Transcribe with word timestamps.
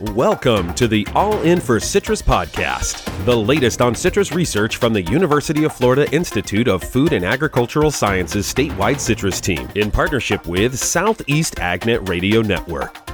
Welcome 0.00 0.72
to 0.74 0.88
the 0.88 1.06
All 1.14 1.42
In 1.42 1.60
for 1.60 1.78
Citrus 1.78 2.22
podcast, 2.22 3.04
the 3.26 3.36
latest 3.36 3.82
on 3.82 3.94
citrus 3.94 4.32
research 4.32 4.78
from 4.78 4.94
the 4.94 5.02
University 5.02 5.64
of 5.64 5.74
Florida 5.74 6.10
Institute 6.12 6.66
of 6.66 6.82
Food 6.82 7.12
and 7.12 7.26
Agricultural 7.26 7.90
Sciences 7.90 8.52
statewide 8.52 8.98
citrus 8.98 9.38
team 9.38 9.68
in 9.74 9.90
partnership 9.90 10.46
with 10.46 10.78
Southeast 10.78 11.56
AgNet 11.56 12.08
Radio 12.08 12.40
Network 12.40 13.11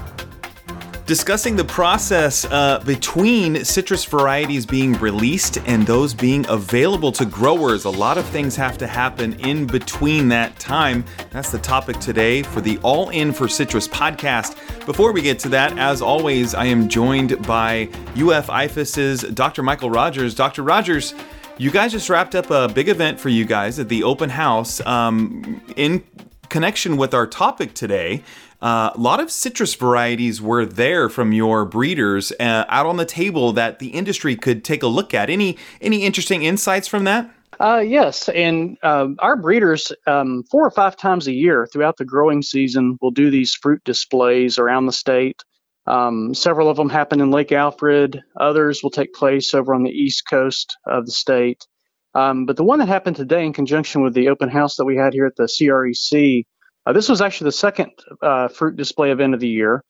discussing 1.08 1.56
the 1.56 1.64
process 1.64 2.44
uh, 2.50 2.80
between 2.84 3.64
citrus 3.64 4.04
varieties 4.04 4.66
being 4.66 4.92
released 4.98 5.56
and 5.64 5.86
those 5.86 6.12
being 6.12 6.44
available 6.50 7.10
to 7.10 7.24
growers. 7.24 7.86
A 7.86 7.90
lot 7.90 8.18
of 8.18 8.26
things 8.26 8.54
have 8.56 8.76
to 8.76 8.86
happen 8.86 9.32
in 9.40 9.66
between 9.66 10.28
that 10.28 10.58
time. 10.58 11.02
That's 11.30 11.50
the 11.50 11.60
topic 11.60 11.98
today 11.98 12.42
for 12.42 12.60
the 12.60 12.76
All 12.82 13.08
In 13.08 13.32
for 13.32 13.48
Citrus 13.48 13.88
podcast. 13.88 14.54
Before 14.84 15.12
we 15.12 15.22
get 15.22 15.38
to 15.40 15.48
that, 15.48 15.78
as 15.78 16.02
always, 16.02 16.54
I 16.54 16.66
am 16.66 16.90
joined 16.90 17.40
by 17.46 17.88
UF 18.14 18.48
IFAS's 18.48 19.22
Dr. 19.32 19.62
Michael 19.62 19.88
Rogers. 19.88 20.34
Dr. 20.34 20.62
Rogers, 20.62 21.14
you 21.56 21.70
guys 21.70 21.92
just 21.92 22.10
wrapped 22.10 22.34
up 22.34 22.50
a 22.50 22.68
big 22.68 22.90
event 22.90 23.18
for 23.18 23.30
you 23.30 23.46
guys 23.46 23.78
at 23.78 23.88
the 23.88 24.02
open 24.02 24.28
house 24.28 24.84
um, 24.84 25.62
in 25.74 26.04
connection 26.50 26.96
with 26.96 27.14
our 27.14 27.26
topic 27.26 27.74
today. 27.74 28.22
Uh, 28.60 28.90
a 28.94 28.98
lot 28.98 29.20
of 29.20 29.30
citrus 29.30 29.74
varieties 29.74 30.42
were 30.42 30.66
there 30.66 31.08
from 31.08 31.32
your 31.32 31.64
breeders 31.64 32.32
uh, 32.40 32.64
out 32.68 32.86
on 32.86 32.96
the 32.96 33.04
table 33.04 33.52
that 33.52 33.78
the 33.78 33.88
industry 33.88 34.34
could 34.34 34.64
take 34.64 34.82
a 34.82 34.88
look 34.88 35.14
at. 35.14 35.30
Any 35.30 35.56
any 35.80 36.04
interesting 36.04 36.42
insights 36.42 36.88
from 36.88 37.04
that? 37.04 37.30
Uh, 37.60 37.82
yes, 37.84 38.28
and 38.28 38.76
uh, 38.82 39.08
our 39.18 39.36
breeders 39.36 39.92
um, 40.06 40.44
four 40.50 40.64
or 40.64 40.70
five 40.70 40.96
times 40.96 41.26
a 41.26 41.32
year 41.32 41.66
throughout 41.66 41.96
the 41.96 42.04
growing 42.04 42.40
season 42.42 42.98
will 43.00 43.10
do 43.10 43.30
these 43.30 43.54
fruit 43.54 43.82
displays 43.84 44.58
around 44.58 44.86
the 44.86 44.92
state. 44.92 45.42
Um, 45.86 46.34
several 46.34 46.68
of 46.68 46.76
them 46.76 46.90
happen 46.90 47.20
in 47.20 47.30
Lake 47.30 47.50
Alfred. 47.50 48.22
Others 48.38 48.82
will 48.82 48.90
take 48.90 49.14
place 49.14 49.54
over 49.54 49.74
on 49.74 49.82
the 49.82 49.90
east 49.90 50.24
coast 50.28 50.76
of 50.86 51.06
the 51.06 51.12
state. 51.12 51.66
Um, 52.14 52.46
but 52.46 52.56
the 52.56 52.64
one 52.64 52.78
that 52.78 52.88
happened 52.88 53.16
today, 53.16 53.44
in 53.44 53.52
conjunction 53.52 54.02
with 54.02 54.14
the 54.14 54.28
open 54.28 54.48
house 54.48 54.76
that 54.76 54.84
we 54.84 54.96
had 54.96 55.12
here 55.12 55.26
at 55.26 55.36
the 55.36 55.44
CREC, 55.44 56.44
uh, 56.88 56.92
this 56.92 57.08
was 57.08 57.20
actually 57.20 57.48
the 57.48 57.52
second 57.52 57.90
uh, 58.22 58.48
fruit 58.48 58.74
display 58.74 59.10
event 59.10 59.34
of 59.34 59.40
the 59.40 59.48
year. 59.48 59.84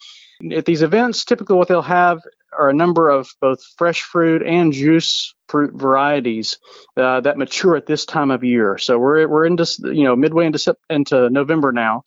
At 0.53 0.65
these 0.65 0.83
events, 0.83 1.25
typically 1.25 1.55
what 1.55 1.69
they'll 1.69 1.81
have 1.83 2.21
are 2.59 2.69
a 2.69 2.75
number 2.75 3.09
of 3.09 3.29
both 3.41 3.61
fresh 3.77 4.03
fruit 4.03 4.43
and 4.43 4.73
juice 4.73 5.33
fruit 5.49 5.75
varieties 5.75 6.59
uh, 6.97 7.21
that 7.21 7.39
mature 7.39 7.77
at 7.77 7.87
this 7.87 8.05
time 8.05 8.33
of 8.33 8.43
year. 8.43 8.79
So 8.79 8.99
we're 8.99 9.29
we're 9.29 9.47
into 9.47 9.65
you 9.85 10.05
know 10.05 10.17
midway 10.17 10.47
into 10.47 10.77
into 10.91 11.31
November 11.31 11.71
now. 11.71 12.03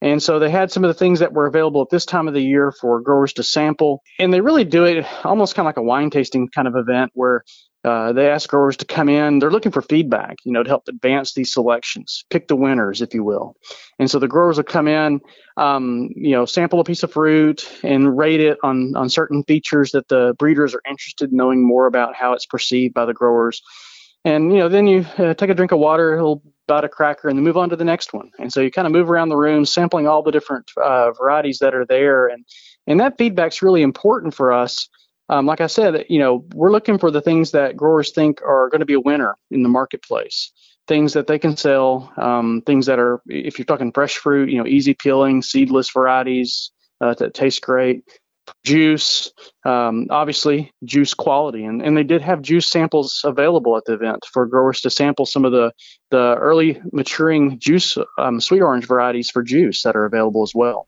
And 0.00 0.22
so 0.22 0.38
they 0.38 0.50
had 0.50 0.70
some 0.70 0.84
of 0.84 0.88
the 0.88 0.94
things 0.94 1.20
that 1.20 1.32
were 1.32 1.46
available 1.46 1.82
at 1.82 1.90
this 1.90 2.06
time 2.06 2.28
of 2.28 2.34
the 2.34 2.42
year 2.42 2.72
for 2.72 3.00
growers 3.00 3.32
to 3.34 3.42
sample. 3.42 4.02
And 4.18 4.32
they 4.32 4.40
really 4.40 4.64
do 4.64 4.84
it 4.84 5.06
almost 5.24 5.54
kind 5.54 5.64
of 5.64 5.70
like 5.70 5.76
a 5.76 5.82
wine 5.82 6.10
tasting 6.10 6.48
kind 6.48 6.68
of 6.68 6.76
event 6.76 7.10
where 7.14 7.44
uh, 7.84 8.12
they 8.12 8.28
ask 8.28 8.48
growers 8.48 8.76
to 8.76 8.84
come 8.84 9.08
in. 9.08 9.38
They're 9.38 9.50
looking 9.50 9.72
for 9.72 9.82
feedback, 9.82 10.36
you 10.44 10.52
know, 10.52 10.62
to 10.62 10.68
help 10.68 10.88
advance 10.88 11.32
these 11.32 11.52
selections, 11.52 12.24
pick 12.28 12.48
the 12.48 12.56
winners, 12.56 13.02
if 13.02 13.14
you 13.14 13.22
will. 13.22 13.56
And 13.98 14.10
so 14.10 14.18
the 14.18 14.28
growers 14.28 14.56
will 14.56 14.64
come 14.64 14.88
in, 14.88 15.20
um, 15.56 16.10
you 16.14 16.32
know, 16.32 16.44
sample 16.44 16.80
a 16.80 16.84
piece 16.84 17.02
of 17.02 17.12
fruit 17.12 17.68
and 17.84 18.16
rate 18.16 18.40
it 18.40 18.58
on 18.62 18.94
on 18.96 19.08
certain 19.08 19.44
features 19.44 19.92
that 19.92 20.08
the 20.08 20.34
breeders 20.38 20.74
are 20.74 20.82
interested 20.88 21.30
in 21.30 21.36
knowing 21.36 21.66
more 21.66 21.86
about 21.86 22.16
how 22.16 22.32
it's 22.32 22.46
perceived 22.46 22.94
by 22.94 23.04
the 23.04 23.14
growers. 23.14 23.62
And 24.24 24.52
you 24.52 24.58
know, 24.58 24.68
then 24.68 24.86
you 24.86 25.06
uh, 25.18 25.34
take 25.34 25.50
a 25.50 25.54
drink 25.54 25.72
of 25.72 25.78
water, 25.78 26.14
a 26.14 26.16
little 26.16 26.42
bite 26.66 26.84
of 26.84 26.90
cracker, 26.90 27.28
and 27.28 27.38
then 27.38 27.44
move 27.44 27.56
on 27.56 27.70
to 27.70 27.76
the 27.76 27.84
next 27.84 28.12
one. 28.12 28.30
And 28.38 28.52
so 28.52 28.60
you 28.60 28.70
kind 28.70 28.86
of 28.86 28.92
move 28.92 29.10
around 29.10 29.28
the 29.28 29.36
room, 29.36 29.64
sampling 29.64 30.06
all 30.06 30.22
the 30.22 30.32
different 30.32 30.70
uh, 30.76 31.12
varieties 31.12 31.58
that 31.60 31.74
are 31.74 31.86
there, 31.86 32.26
and 32.26 32.44
and 32.86 33.00
that 33.00 33.18
feedback's 33.18 33.62
really 33.62 33.82
important 33.82 34.34
for 34.34 34.52
us 34.52 34.88
um, 35.30 35.46
like 35.46 35.60
I 35.60 35.66
said, 35.66 36.06
you 36.08 36.18
know, 36.18 36.44
we're 36.54 36.70
looking 36.70 36.98
for 36.98 37.10
the 37.10 37.20
things 37.20 37.50
that 37.50 37.76
growers 37.76 38.10
think 38.12 38.40
are 38.42 38.68
going 38.70 38.80
to 38.80 38.86
be 38.86 38.94
a 38.94 39.00
winner 39.00 39.36
in 39.50 39.62
the 39.62 39.68
marketplace. 39.68 40.52
Things 40.86 41.12
that 41.12 41.26
they 41.26 41.38
can 41.38 41.56
sell, 41.56 42.10
um, 42.16 42.62
things 42.64 42.86
that 42.86 42.98
are, 42.98 43.20
if 43.26 43.58
you're 43.58 43.66
talking 43.66 43.92
fresh 43.92 44.16
fruit, 44.16 44.48
you 44.48 44.56
know, 44.56 44.66
easy 44.66 44.94
peeling, 44.94 45.42
seedless 45.42 45.90
varieties 45.90 46.70
uh, 47.02 47.12
that 47.14 47.34
taste 47.34 47.60
great. 47.60 48.04
Juice, 48.68 49.32
um, 49.64 50.08
obviously, 50.10 50.72
juice 50.84 51.14
quality, 51.14 51.64
and, 51.64 51.80
and 51.80 51.96
they 51.96 52.02
did 52.02 52.20
have 52.20 52.42
juice 52.42 52.70
samples 52.70 53.22
available 53.24 53.78
at 53.78 53.86
the 53.86 53.94
event 53.94 54.26
for 54.30 54.44
growers 54.44 54.82
to 54.82 54.90
sample 54.90 55.24
some 55.24 55.46
of 55.46 55.52
the 55.52 55.72
the 56.10 56.36
early 56.36 56.78
maturing 56.92 57.58
juice 57.58 57.96
um, 58.18 58.42
sweet 58.42 58.60
orange 58.60 58.86
varieties 58.86 59.30
for 59.30 59.42
juice 59.42 59.82
that 59.84 59.96
are 59.96 60.04
available 60.04 60.42
as 60.42 60.52
well. 60.54 60.86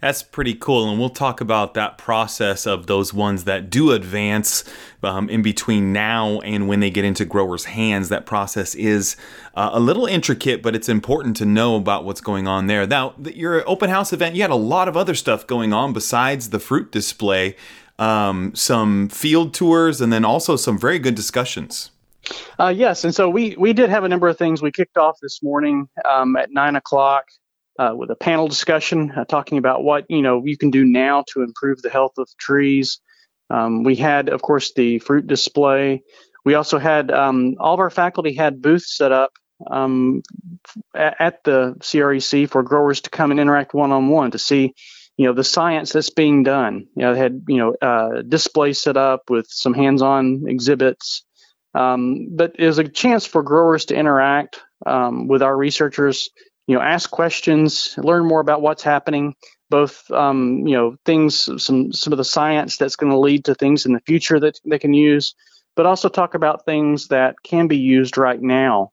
That's 0.00 0.22
pretty 0.22 0.54
cool. 0.54 0.88
And 0.88 0.98
we'll 0.98 1.10
talk 1.10 1.40
about 1.40 1.74
that 1.74 1.98
process 1.98 2.66
of 2.66 2.86
those 2.86 3.12
ones 3.12 3.44
that 3.44 3.70
do 3.70 3.92
advance 3.92 4.64
um, 5.02 5.28
in 5.28 5.42
between 5.42 5.92
now 5.92 6.40
and 6.40 6.68
when 6.68 6.80
they 6.80 6.90
get 6.90 7.04
into 7.04 7.24
growers' 7.24 7.66
hands. 7.66 8.08
That 8.08 8.26
process 8.26 8.74
is 8.74 9.16
uh, 9.54 9.70
a 9.72 9.80
little 9.80 10.06
intricate, 10.06 10.62
but 10.62 10.74
it's 10.74 10.88
important 10.88 11.36
to 11.38 11.46
know 11.46 11.76
about 11.76 12.04
what's 12.04 12.20
going 12.20 12.46
on 12.46 12.66
there. 12.66 12.86
Now, 12.86 13.14
your 13.18 13.68
open 13.68 13.90
house 13.90 14.12
event, 14.12 14.36
you 14.36 14.42
had 14.42 14.50
a 14.50 14.56
lot 14.56 14.88
of 14.88 14.96
other 14.96 15.14
stuff 15.14 15.46
going 15.46 15.72
on 15.72 15.92
besides 15.92 16.50
the 16.50 16.58
fruit 16.58 16.92
display, 16.92 17.56
um, 17.98 18.54
some 18.54 19.08
field 19.08 19.54
tours, 19.54 20.00
and 20.00 20.12
then 20.12 20.24
also 20.24 20.56
some 20.56 20.78
very 20.78 20.98
good 20.98 21.14
discussions. 21.14 21.90
Uh, 22.58 22.68
yes, 22.68 23.04
and 23.04 23.14
so 23.14 23.30
we 23.30 23.54
we 23.56 23.72
did 23.72 23.88
have 23.88 24.02
a 24.02 24.08
number 24.08 24.26
of 24.26 24.36
things. 24.36 24.60
We 24.60 24.72
kicked 24.72 24.96
off 24.96 25.16
this 25.22 25.44
morning 25.44 25.88
um, 26.10 26.34
at 26.36 26.50
nine 26.50 26.74
o'clock 26.74 27.26
uh, 27.78 27.92
with 27.94 28.10
a 28.10 28.16
panel 28.16 28.48
discussion 28.48 29.12
uh, 29.12 29.24
talking 29.24 29.58
about 29.58 29.84
what 29.84 30.04
you 30.08 30.22
know 30.22 30.42
you 30.44 30.56
can 30.56 30.70
do 30.70 30.84
now 30.84 31.24
to 31.28 31.42
improve 31.42 31.82
the 31.82 31.90
health 31.90 32.18
of 32.18 32.28
trees. 32.38 33.00
Um, 33.50 33.84
we 33.84 33.96
had, 33.96 34.28
of 34.28 34.42
course, 34.42 34.72
the 34.74 34.98
fruit 34.98 35.26
display. 35.26 36.02
We 36.44 36.54
also 36.54 36.78
had 36.78 37.10
um, 37.10 37.56
all 37.58 37.74
of 37.74 37.80
our 37.80 37.90
faculty 37.90 38.34
had 38.34 38.62
booths 38.62 38.96
set 38.96 39.12
up 39.12 39.32
um, 39.70 40.22
at 40.94 41.42
the 41.44 41.74
CREC 41.80 42.48
for 42.48 42.62
growers 42.62 43.00
to 43.02 43.10
come 43.10 43.30
and 43.30 43.40
interact 43.40 43.74
one 43.74 43.92
on 43.92 44.08
one 44.08 44.32
to 44.32 44.38
see, 44.38 44.74
you 45.16 45.26
know, 45.26 45.32
the 45.32 45.44
science 45.44 45.92
that's 45.92 46.10
being 46.10 46.42
done. 46.42 46.86
You 46.96 47.02
know, 47.02 47.14
they 47.14 47.20
had 47.20 47.42
you 47.48 47.58
know 47.58 47.74
uh, 47.80 48.22
displays 48.22 48.80
set 48.80 48.96
up 48.96 49.30
with 49.30 49.46
some 49.48 49.74
hands-on 49.74 50.44
exhibits. 50.46 51.24
Um, 51.74 52.28
but 52.30 52.56
it 52.58 52.66
was 52.66 52.78
a 52.78 52.88
chance 52.88 53.26
for 53.26 53.42
growers 53.42 53.86
to 53.86 53.94
interact 53.94 54.60
um, 54.86 55.28
with 55.28 55.42
our 55.42 55.54
researchers 55.54 56.30
you 56.66 56.74
know, 56.74 56.82
ask 56.82 57.10
questions, 57.10 57.94
learn 57.98 58.26
more 58.26 58.40
about 58.40 58.62
what's 58.62 58.82
happening, 58.82 59.34
both 59.70 60.10
um, 60.10 60.66
you 60.66 60.74
know 60.74 60.96
things, 61.04 61.48
some 61.62 61.92
some 61.92 62.12
of 62.12 62.16
the 62.16 62.24
science 62.24 62.76
that's 62.76 62.96
going 62.96 63.12
to 63.12 63.18
lead 63.18 63.44
to 63.44 63.54
things 63.54 63.86
in 63.86 63.92
the 63.92 64.00
future 64.00 64.40
that 64.40 64.60
they 64.64 64.78
can 64.78 64.94
use, 64.94 65.34
but 65.74 65.86
also 65.86 66.08
talk 66.08 66.34
about 66.34 66.64
things 66.64 67.08
that 67.08 67.36
can 67.44 67.68
be 67.68 67.78
used 67.78 68.18
right 68.18 68.40
now. 68.40 68.90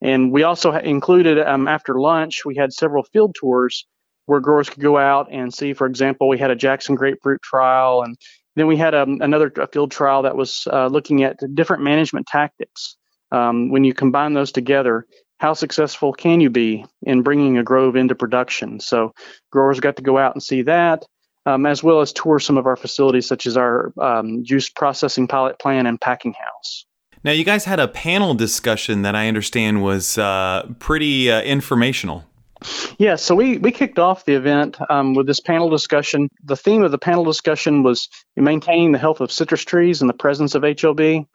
And 0.00 0.30
we 0.30 0.44
also 0.44 0.72
included 0.72 1.38
um, 1.40 1.66
after 1.66 1.98
lunch, 1.98 2.44
we 2.44 2.54
had 2.56 2.72
several 2.72 3.02
field 3.02 3.34
tours 3.38 3.84
where 4.26 4.40
growers 4.40 4.70
could 4.70 4.82
go 4.82 4.96
out 4.96 5.28
and 5.32 5.52
see. 5.52 5.72
For 5.72 5.86
example, 5.86 6.28
we 6.28 6.38
had 6.38 6.50
a 6.50 6.56
Jackson 6.56 6.94
grapefruit 6.94 7.42
trial, 7.42 8.02
and 8.02 8.16
then 8.54 8.66
we 8.66 8.76
had 8.76 8.94
um, 8.94 9.18
another 9.20 9.50
field 9.72 9.90
trial 9.90 10.22
that 10.22 10.36
was 10.36 10.68
uh, 10.72 10.86
looking 10.86 11.24
at 11.24 11.38
different 11.54 11.82
management 11.82 12.26
tactics. 12.26 12.96
Um, 13.32 13.70
when 13.70 13.84
you 13.84 13.92
combine 13.92 14.34
those 14.34 14.52
together, 14.52 15.06
how 15.38 15.54
successful 15.54 16.12
can 16.12 16.40
you 16.40 16.50
be 16.50 16.84
in 17.02 17.22
bringing 17.22 17.58
a 17.58 17.62
grove 17.62 17.96
into 17.96 18.14
production? 18.14 18.80
So 18.80 19.14
growers 19.50 19.80
got 19.80 19.96
to 19.96 20.02
go 20.02 20.18
out 20.18 20.34
and 20.34 20.42
see 20.42 20.62
that, 20.62 21.04
um, 21.46 21.64
as 21.64 21.82
well 21.82 22.00
as 22.00 22.12
tour 22.12 22.38
some 22.38 22.58
of 22.58 22.66
our 22.66 22.76
facilities, 22.76 23.26
such 23.26 23.46
as 23.46 23.56
our 23.56 23.92
um, 24.00 24.44
juice 24.44 24.68
processing 24.68 25.28
pilot 25.28 25.58
plant 25.58 25.88
and 25.88 26.00
packing 26.00 26.34
house. 26.34 26.84
Now, 27.24 27.32
you 27.32 27.44
guys 27.44 27.64
had 27.64 27.80
a 27.80 27.88
panel 27.88 28.34
discussion 28.34 29.02
that 29.02 29.16
I 29.16 29.28
understand 29.28 29.82
was 29.82 30.18
uh, 30.18 30.68
pretty 30.78 31.30
uh, 31.30 31.42
informational. 31.42 32.24
Yeah, 32.98 33.16
so 33.16 33.34
we, 33.34 33.58
we 33.58 33.70
kicked 33.70 33.98
off 33.98 34.24
the 34.24 34.34
event 34.34 34.78
um, 34.90 35.14
with 35.14 35.26
this 35.26 35.38
panel 35.38 35.68
discussion. 35.68 36.28
The 36.44 36.56
theme 36.56 36.82
of 36.82 36.90
the 36.90 36.98
panel 36.98 37.24
discussion 37.24 37.84
was 37.84 38.08
maintaining 38.36 38.92
the 38.92 38.98
health 38.98 39.20
of 39.20 39.30
citrus 39.30 39.64
trees 39.64 40.00
in 40.00 40.08
the 40.08 40.14
presence 40.14 40.54
of 40.56 40.62
HLB. 40.62 41.26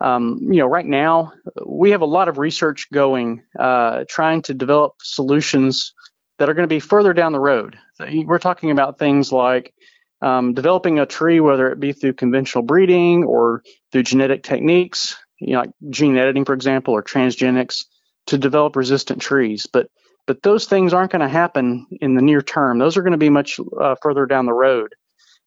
Um, 0.00 0.38
you 0.42 0.58
know, 0.58 0.66
right 0.66 0.84
now 0.84 1.32
we 1.64 1.92
have 1.92 2.02
a 2.02 2.06
lot 2.06 2.28
of 2.28 2.38
research 2.38 2.88
going, 2.92 3.42
uh, 3.58 4.04
trying 4.08 4.42
to 4.42 4.54
develop 4.54 4.94
solutions 5.02 5.94
that 6.38 6.48
are 6.48 6.54
going 6.54 6.68
to 6.68 6.74
be 6.74 6.80
further 6.80 7.12
down 7.12 7.32
the 7.32 7.40
road. 7.40 7.78
We're 7.98 8.38
talking 8.38 8.70
about 8.70 8.98
things 8.98 9.32
like 9.32 9.72
um, 10.20 10.54
developing 10.54 10.98
a 10.98 11.06
tree, 11.06 11.40
whether 11.40 11.70
it 11.70 11.80
be 11.80 11.92
through 11.92 12.14
conventional 12.14 12.64
breeding 12.64 13.24
or 13.24 13.62
through 13.90 14.02
genetic 14.02 14.42
techniques, 14.42 15.16
you 15.40 15.54
know, 15.54 15.60
like 15.60 15.70
gene 15.90 16.16
editing, 16.16 16.44
for 16.44 16.54
example, 16.54 16.94
or 16.94 17.02
transgenics, 17.02 17.84
to 18.26 18.38
develop 18.38 18.76
resistant 18.76 19.20
trees. 19.22 19.66
But 19.66 19.88
but 20.26 20.42
those 20.42 20.66
things 20.66 20.92
aren't 20.92 21.12
going 21.12 21.22
to 21.22 21.28
happen 21.28 21.86
in 22.00 22.16
the 22.16 22.22
near 22.22 22.42
term. 22.42 22.78
Those 22.78 22.96
are 22.96 23.02
going 23.02 23.12
to 23.12 23.18
be 23.18 23.30
much 23.30 23.60
uh, 23.80 23.94
further 24.02 24.26
down 24.26 24.46
the 24.46 24.52
road. 24.52 24.94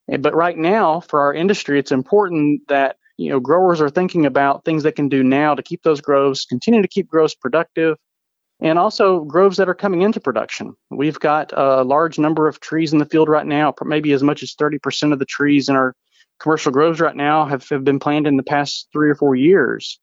But 0.08 0.34
right 0.34 0.58
now, 0.58 1.02
for 1.02 1.20
our 1.20 1.34
industry, 1.34 1.78
it's 1.78 1.92
important 1.92 2.68
that 2.70 2.96
you 3.20 3.30
know 3.30 3.40
growers 3.40 3.82
are 3.82 3.90
thinking 3.90 4.26
about 4.26 4.64
things 4.64 4.84
they 4.84 4.92
can 4.92 5.10
do 5.10 5.24
now 5.24 5.54
to 5.54 5.62
keep 5.62 5.84
those 5.84 6.02
groves 6.02 6.46
continue 6.46 6.82
to 6.82 6.88
keep 6.88 7.08
groves 7.08 7.36
productive 7.36 7.98
and 8.62 8.78
also 8.78 9.22
groves 9.22 9.58
that 9.58 9.70
are 9.70 9.76
coming 9.76 10.02
into 10.02 10.20
production. 10.20 10.76
We've 10.90 11.20
got 11.20 11.54
a 11.56 11.84
large 11.84 12.20
number 12.20 12.48
of 12.48 12.60
trees 12.60 12.92
in 12.92 13.00
the 13.00 13.06
field 13.06 13.30
right 13.30 13.46
now, 13.46 13.74
maybe 13.84 14.12
as 14.12 14.22
much 14.22 14.44
as 14.44 14.54
30% 14.54 15.14
of 15.14 15.20
the 15.20 15.26
trees 15.26 15.70
in 15.70 15.78
our 15.78 15.96
commercial 16.40 16.72
groves 16.72 17.00
right 17.00 17.16
now 17.16 17.46
have, 17.46 17.68
have 17.70 17.86
been 17.86 18.00
planted 18.00 18.28
in 18.28 18.38
the 18.38 18.44
past 18.44 18.90
three 18.92 19.10
or 19.10 19.16
four 19.16 19.36
years. 19.36 20.00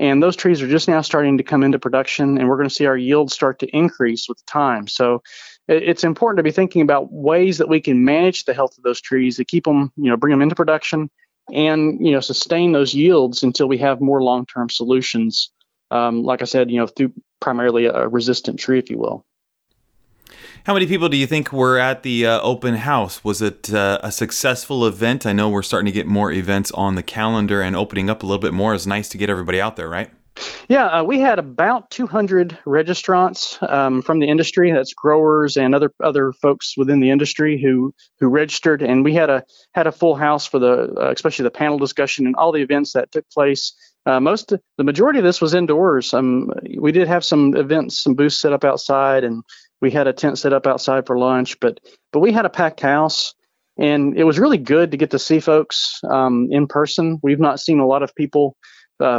And 0.00 0.22
those 0.22 0.36
trees 0.36 0.62
are 0.62 0.68
just 0.68 0.88
now 0.88 1.00
starting 1.00 1.36
to 1.38 1.44
come 1.44 1.62
into 1.62 1.78
production, 1.78 2.38
and 2.38 2.48
we're 2.48 2.56
going 2.56 2.68
to 2.68 2.74
see 2.74 2.86
our 2.86 2.96
yields 2.96 3.34
start 3.34 3.58
to 3.60 3.66
increase 3.68 4.28
with 4.28 4.44
time. 4.46 4.88
So 4.88 5.22
it's 5.68 6.02
important 6.02 6.38
to 6.38 6.42
be 6.42 6.50
thinking 6.50 6.82
about 6.82 7.12
ways 7.12 7.58
that 7.58 7.68
we 7.68 7.80
can 7.80 8.04
manage 8.04 8.46
the 8.46 8.54
health 8.54 8.76
of 8.78 8.84
those 8.84 9.00
trees 9.00 9.36
to 9.36 9.44
keep 9.44 9.64
them, 9.64 9.92
you 9.96 10.10
know, 10.10 10.16
bring 10.16 10.32
them 10.32 10.42
into 10.42 10.54
production 10.54 11.10
and, 11.50 12.04
you 12.04 12.12
know, 12.12 12.20
sustain 12.20 12.72
those 12.72 12.94
yields 12.94 13.42
until 13.42 13.68
we 13.68 13.78
have 13.78 14.00
more 14.00 14.22
long-term 14.22 14.70
solutions. 14.70 15.50
Um, 15.90 16.22
like 16.22 16.42
I 16.42 16.46
said, 16.46 16.70
you 16.70 16.78
know, 16.78 16.86
through 16.86 17.12
primarily 17.40 17.86
a 17.86 18.08
resistant 18.08 18.58
tree, 18.58 18.78
if 18.78 18.88
you 18.90 18.98
will. 18.98 19.24
How 20.64 20.74
many 20.74 20.86
people 20.86 21.08
do 21.08 21.16
you 21.16 21.26
think 21.26 21.52
were 21.52 21.76
at 21.76 22.04
the 22.04 22.24
uh, 22.24 22.40
open 22.40 22.76
house? 22.76 23.24
Was 23.24 23.42
it 23.42 23.74
uh, 23.74 23.98
a 24.02 24.12
successful 24.12 24.86
event? 24.86 25.26
I 25.26 25.32
know 25.32 25.48
we're 25.48 25.62
starting 25.62 25.86
to 25.86 25.92
get 25.92 26.06
more 26.06 26.30
events 26.30 26.70
on 26.72 26.94
the 26.94 27.02
calendar 27.02 27.60
and 27.60 27.74
opening 27.74 28.08
up 28.08 28.22
a 28.22 28.26
little 28.26 28.40
bit 28.40 28.54
more. 28.54 28.72
It's 28.72 28.86
nice 28.86 29.08
to 29.08 29.18
get 29.18 29.28
everybody 29.28 29.60
out 29.60 29.74
there, 29.76 29.88
right? 29.88 30.10
Yeah, 30.68 30.86
uh, 30.86 31.04
we 31.04 31.20
had 31.20 31.38
about 31.38 31.90
200 31.90 32.58
registrants 32.64 33.62
um, 33.70 34.00
from 34.02 34.20
the 34.20 34.28
industry. 34.28 34.72
That's 34.72 34.94
growers 34.94 35.56
and 35.56 35.74
other 35.74 35.92
other 36.02 36.32
folks 36.32 36.76
within 36.76 37.00
the 37.00 37.10
industry 37.10 37.60
who 37.60 37.94
who 38.20 38.28
registered, 38.28 38.82
and 38.82 39.04
we 39.04 39.12
had 39.12 39.28
a 39.28 39.44
had 39.74 39.86
a 39.86 39.92
full 39.92 40.14
house 40.14 40.46
for 40.46 40.58
the 40.58 40.94
uh, 40.98 41.10
especially 41.10 41.42
the 41.44 41.50
panel 41.50 41.78
discussion 41.78 42.26
and 42.26 42.36
all 42.36 42.52
the 42.52 42.62
events 42.62 42.92
that 42.94 43.12
took 43.12 43.28
place. 43.30 43.74
Uh, 44.06 44.18
most 44.18 44.52
the 44.78 44.84
majority 44.84 45.18
of 45.18 45.24
this 45.24 45.40
was 45.40 45.54
indoors. 45.54 46.14
Um, 46.14 46.50
we 46.78 46.92
did 46.92 47.06
have 47.08 47.24
some 47.24 47.54
events, 47.54 48.00
some 48.00 48.14
booths 48.14 48.36
set 48.36 48.52
up 48.52 48.64
outside, 48.64 49.24
and 49.24 49.42
we 49.80 49.90
had 49.90 50.06
a 50.06 50.12
tent 50.12 50.38
set 50.38 50.52
up 50.52 50.66
outside 50.66 51.06
for 51.06 51.18
lunch. 51.18 51.60
But 51.60 51.80
but 52.12 52.20
we 52.20 52.32
had 52.32 52.46
a 52.46 52.50
packed 52.50 52.80
house, 52.80 53.34
and 53.78 54.16
it 54.16 54.24
was 54.24 54.38
really 54.38 54.58
good 54.58 54.90
to 54.92 54.96
get 54.96 55.10
to 55.10 55.18
see 55.18 55.40
folks 55.40 56.00
um, 56.08 56.48
in 56.50 56.66
person. 56.66 57.20
We've 57.22 57.40
not 57.40 57.60
seen 57.60 57.78
a 57.78 57.86
lot 57.86 58.02
of 58.02 58.14
people 58.14 58.56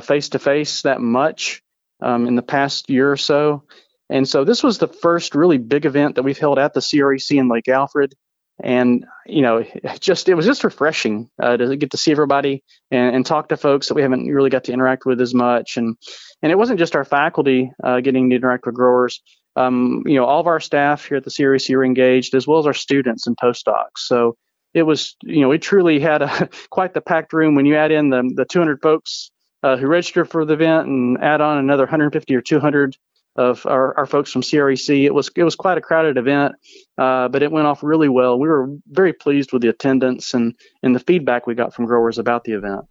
face 0.01 0.29
to 0.29 0.39
face 0.39 0.83
that 0.83 1.01
much 1.01 1.61
um, 2.01 2.27
in 2.27 2.35
the 2.35 2.41
past 2.41 2.89
year 2.89 3.11
or 3.11 3.17
so. 3.17 3.63
And 4.09 4.27
so 4.27 4.43
this 4.43 4.63
was 4.63 4.77
the 4.77 4.87
first 4.87 5.33
really 5.33 5.57
big 5.57 5.85
event 5.85 6.15
that 6.15 6.23
we've 6.23 6.37
held 6.37 6.59
at 6.59 6.73
the 6.73 6.81
CREC 6.81 7.37
in 7.37 7.49
Lake 7.49 7.67
Alfred. 7.67 8.13
And 8.61 9.05
you 9.25 9.41
know, 9.41 9.65
just 9.99 10.29
it 10.29 10.35
was 10.35 10.45
just 10.45 10.63
refreshing 10.63 11.29
uh, 11.41 11.57
to 11.57 11.75
get 11.75 11.91
to 11.91 11.97
see 11.97 12.11
everybody 12.11 12.63
and, 12.91 13.15
and, 13.15 13.25
talk 13.25 13.49
to 13.49 13.57
folks 13.57 13.87
that 13.87 13.95
we 13.95 14.03
haven't 14.03 14.27
really 14.27 14.51
got 14.51 14.65
to 14.65 14.73
interact 14.73 15.05
with 15.05 15.19
as 15.21 15.33
much. 15.33 15.77
And 15.77 15.97
and 16.41 16.51
it 16.51 16.57
wasn't 16.57 16.79
just 16.79 16.95
our 16.95 17.05
faculty 17.05 17.71
uh, 17.83 18.01
getting 18.01 18.29
to 18.29 18.35
interact 18.35 18.65
with 18.65 18.75
growers. 18.75 19.21
Um, 19.55 20.03
you 20.05 20.15
know, 20.15 20.25
all 20.25 20.39
of 20.39 20.47
our 20.47 20.59
staff 20.59 21.05
here 21.05 21.17
at 21.17 21.23
the 21.23 21.31
CREC 21.31 21.75
were 21.75 21.85
engaged, 21.85 22.35
as 22.35 22.47
well 22.47 22.59
as 22.59 22.65
our 22.65 22.73
students 22.73 23.27
and 23.27 23.37
postdocs. 23.37 23.97
So 23.97 24.35
it 24.73 24.83
was, 24.83 25.15
you 25.23 25.41
know, 25.41 25.49
we 25.49 25.59
truly 25.59 25.99
had 25.99 26.21
a 26.21 26.49
quite 26.69 26.93
the 26.93 27.01
packed 27.01 27.33
room. 27.33 27.55
When 27.55 27.65
you 27.65 27.75
add 27.75 27.91
in 27.91 28.09
the 28.09 28.31
the 28.35 28.45
200 28.45 28.81
folks 28.81 29.31
uh, 29.63 29.77
who 29.77 29.87
registered 29.87 30.29
for 30.29 30.45
the 30.45 30.53
event 30.53 30.87
and 30.87 31.17
add 31.23 31.41
on 31.41 31.57
another 31.57 31.83
150 31.83 32.35
or 32.35 32.41
200 32.41 32.97
of 33.35 33.65
our, 33.65 33.97
our 33.97 34.05
folks 34.05 34.31
from 34.31 34.41
CREC. 34.41 35.05
It 35.05 35.13
was 35.13 35.31
it 35.35 35.43
was 35.43 35.55
quite 35.55 35.77
a 35.77 35.81
crowded 35.81 36.17
event, 36.17 36.53
uh, 36.97 37.29
but 37.29 37.41
it 37.41 37.51
went 37.51 37.65
off 37.65 37.81
really 37.81 38.09
well. 38.09 38.39
We 38.39 38.47
were 38.47 38.69
very 38.91 39.13
pleased 39.13 39.51
with 39.51 39.61
the 39.61 39.69
attendance 39.69 40.33
and 40.33 40.53
and 40.83 40.95
the 40.95 40.99
feedback 40.99 41.47
we 41.47 41.55
got 41.55 41.73
from 41.73 41.85
growers 41.85 42.19
about 42.19 42.43
the 42.43 42.51
event. 42.51 42.85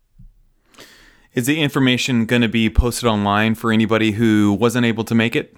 Is 1.35 1.47
the 1.47 1.61
information 1.61 2.27
going 2.27 2.43
to 2.43 2.49
be 2.49 2.69
posted 2.69 3.09
online 3.09 3.55
for 3.55 3.73
anybody 3.73 4.11
who 4.11 4.53
wasn't 4.53 4.85
able 4.85 5.05
to 5.05 5.15
make 5.15 5.35
it? 5.35 5.57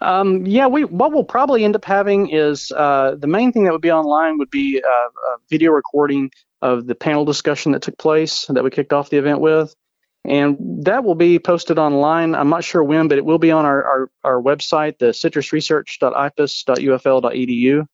Um, 0.00 0.44
yeah, 0.46 0.66
we 0.66 0.84
what 0.84 1.12
we'll 1.12 1.24
probably 1.24 1.64
end 1.64 1.76
up 1.76 1.84
having 1.84 2.30
is 2.30 2.72
uh, 2.72 3.14
the 3.18 3.26
main 3.26 3.52
thing 3.52 3.64
that 3.64 3.72
would 3.72 3.80
be 3.80 3.92
online 3.92 4.38
would 4.38 4.50
be 4.50 4.82
uh, 4.82 4.88
a 4.88 5.36
video 5.48 5.70
recording 5.70 6.30
of 6.62 6.86
the 6.86 6.94
panel 6.94 7.24
discussion 7.24 7.72
that 7.72 7.82
took 7.82 7.96
place 7.96 8.46
that 8.46 8.64
we 8.64 8.70
kicked 8.70 8.92
off 8.92 9.08
the 9.08 9.16
event 9.16 9.40
with 9.40 9.74
and 10.24 10.56
that 10.84 11.04
will 11.04 11.14
be 11.14 11.38
posted 11.38 11.78
online. 11.78 12.34
I'm 12.34 12.50
not 12.50 12.64
sure 12.64 12.84
when, 12.84 13.08
but 13.08 13.16
it 13.18 13.24
will 13.24 13.38
be 13.38 13.50
on 13.50 13.64
our, 13.64 13.82
our, 13.84 14.10
our 14.24 14.42
website, 14.42 14.98
the 14.98 15.06
citrusresearch.ifas.ufl.edu. 15.06 17.86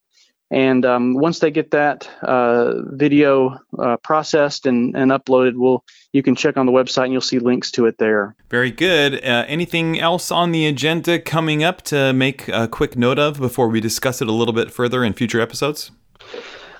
And 0.48 0.86
um, 0.86 1.14
once 1.14 1.40
they 1.40 1.50
get 1.50 1.72
that 1.72 2.08
uh, 2.22 2.74
video 2.92 3.58
uh, 3.78 3.96
processed 3.96 4.64
and, 4.64 4.96
and 4.96 5.10
uploaded, 5.10 5.54
we'll 5.56 5.84
you 6.12 6.22
can 6.22 6.36
check 6.36 6.56
on 6.56 6.66
the 6.66 6.72
website 6.72 7.02
and 7.04 7.12
you'll 7.12 7.20
see 7.20 7.40
links 7.40 7.72
to 7.72 7.86
it 7.86 7.98
there. 7.98 8.36
Very 8.48 8.70
good. 8.70 9.14
Uh, 9.24 9.44
anything 9.48 9.98
else 9.98 10.30
on 10.30 10.52
the 10.52 10.66
agenda 10.66 11.18
coming 11.18 11.64
up 11.64 11.82
to 11.82 12.12
make 12.12 12.46
a 12.48 12.68
quick 12.68 12.96
note 12.96 13.18
of 13.18 13.40
before 13.40 13.66
we 13.68 13.80
discuss 13.80 14.22
it 14.22 14.28
a 14.28 14.32
little 14.32 14.54
bit 14.54 14.70
further 14.70 15.02
in 15.02 15.14
future 15.14 15.40
episodes? 15.40 15.90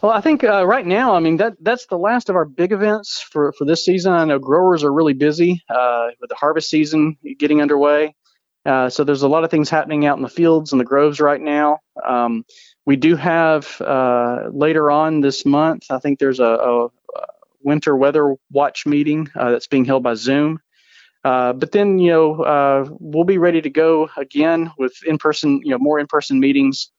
Well, 0.02 0.12
I 0.12 0.20
think 0.20 0.44
uh, 0.44 0.66
right 0.66 0.87
now, 0.87 1.14
I 1.14 1.20
mean 1.20 1.38
that 1.38 1.54
that's 1.60 1.87
the 1.87 1.96
last 1.98 2.28
of 2.28 2.37
our 2.37 2.44
big 2.44 2.72
events 2.72 3.20
for 3.20 3.52
for 3.52 3.64
this 3.64 3.84
season. 3.84 4.12
I 4.12 4.25
know 4.25 4.38
growers 4.38 4.84
are 4.84 4.93
really 4.93 5.14
busy 5.14 5.62
uh, 5.70 6.08
with 6.20 6.28
the 6.28 6.37
harvest 6.37 6.69
season 6.70 7.16
getting 7.38 7.62
underway, 7.62 8.14
uh, 8.66 8.90
so 8.90 9.04
there's 9.04 9.22
a 9.22 9.28
lot 9.28 9.44
of 9.44 9.50
things 9.50 9.70
happening 9.70 10.04
out 10.06 10.16
in 10.16 10.22
the 10.22 10.28
fields 10.28 10.72
and 10.72 10.81
the 10.81 10.84
groves 10.84 11.19
right 11.20 11.40
now. 11.40 11.78
Um, 12.04 12.44
we 12.84 12.96
do 12.96 13.16
have 13.16 13.81
uh, 13.81 14.48
later 14.52 14.90
on 14.90 15.20
this 15.20 15.46
month. 15.46 15.84
I 15.90 15.99
think 15.99 16.19
there's 16.19 16.40
a, 16.40 16.44
a 16.44 16.88
winter 17.62 17.96
weather 17.96 18.34
watch 18.50 18.87
meeting 18.87 19.28
uh, 19.34 19.50
that's 19.50 19.66
being 19.66 19.84
held 19.84 20.02
by 20.02 20.14
Zoom. 20.14 20.60
Uh, 21.25 21.52
but 21.52 21.72
then, 21.72 21.99
you 21.99 22.12
know, 22.12 22.96
we'll 23.00 23.25
be 23.25 23.38
ready 23.38 23.60
to 23.60 23.70
go 23.70 24.08
again 24.16 24.70
with 24.78 24.92
in-person, 25.04 25.60
you 25.64 25.70
know, 25.70 25.78
more 25.78 25.99
in-person 25.99 26.38
meetings 26.38 26.92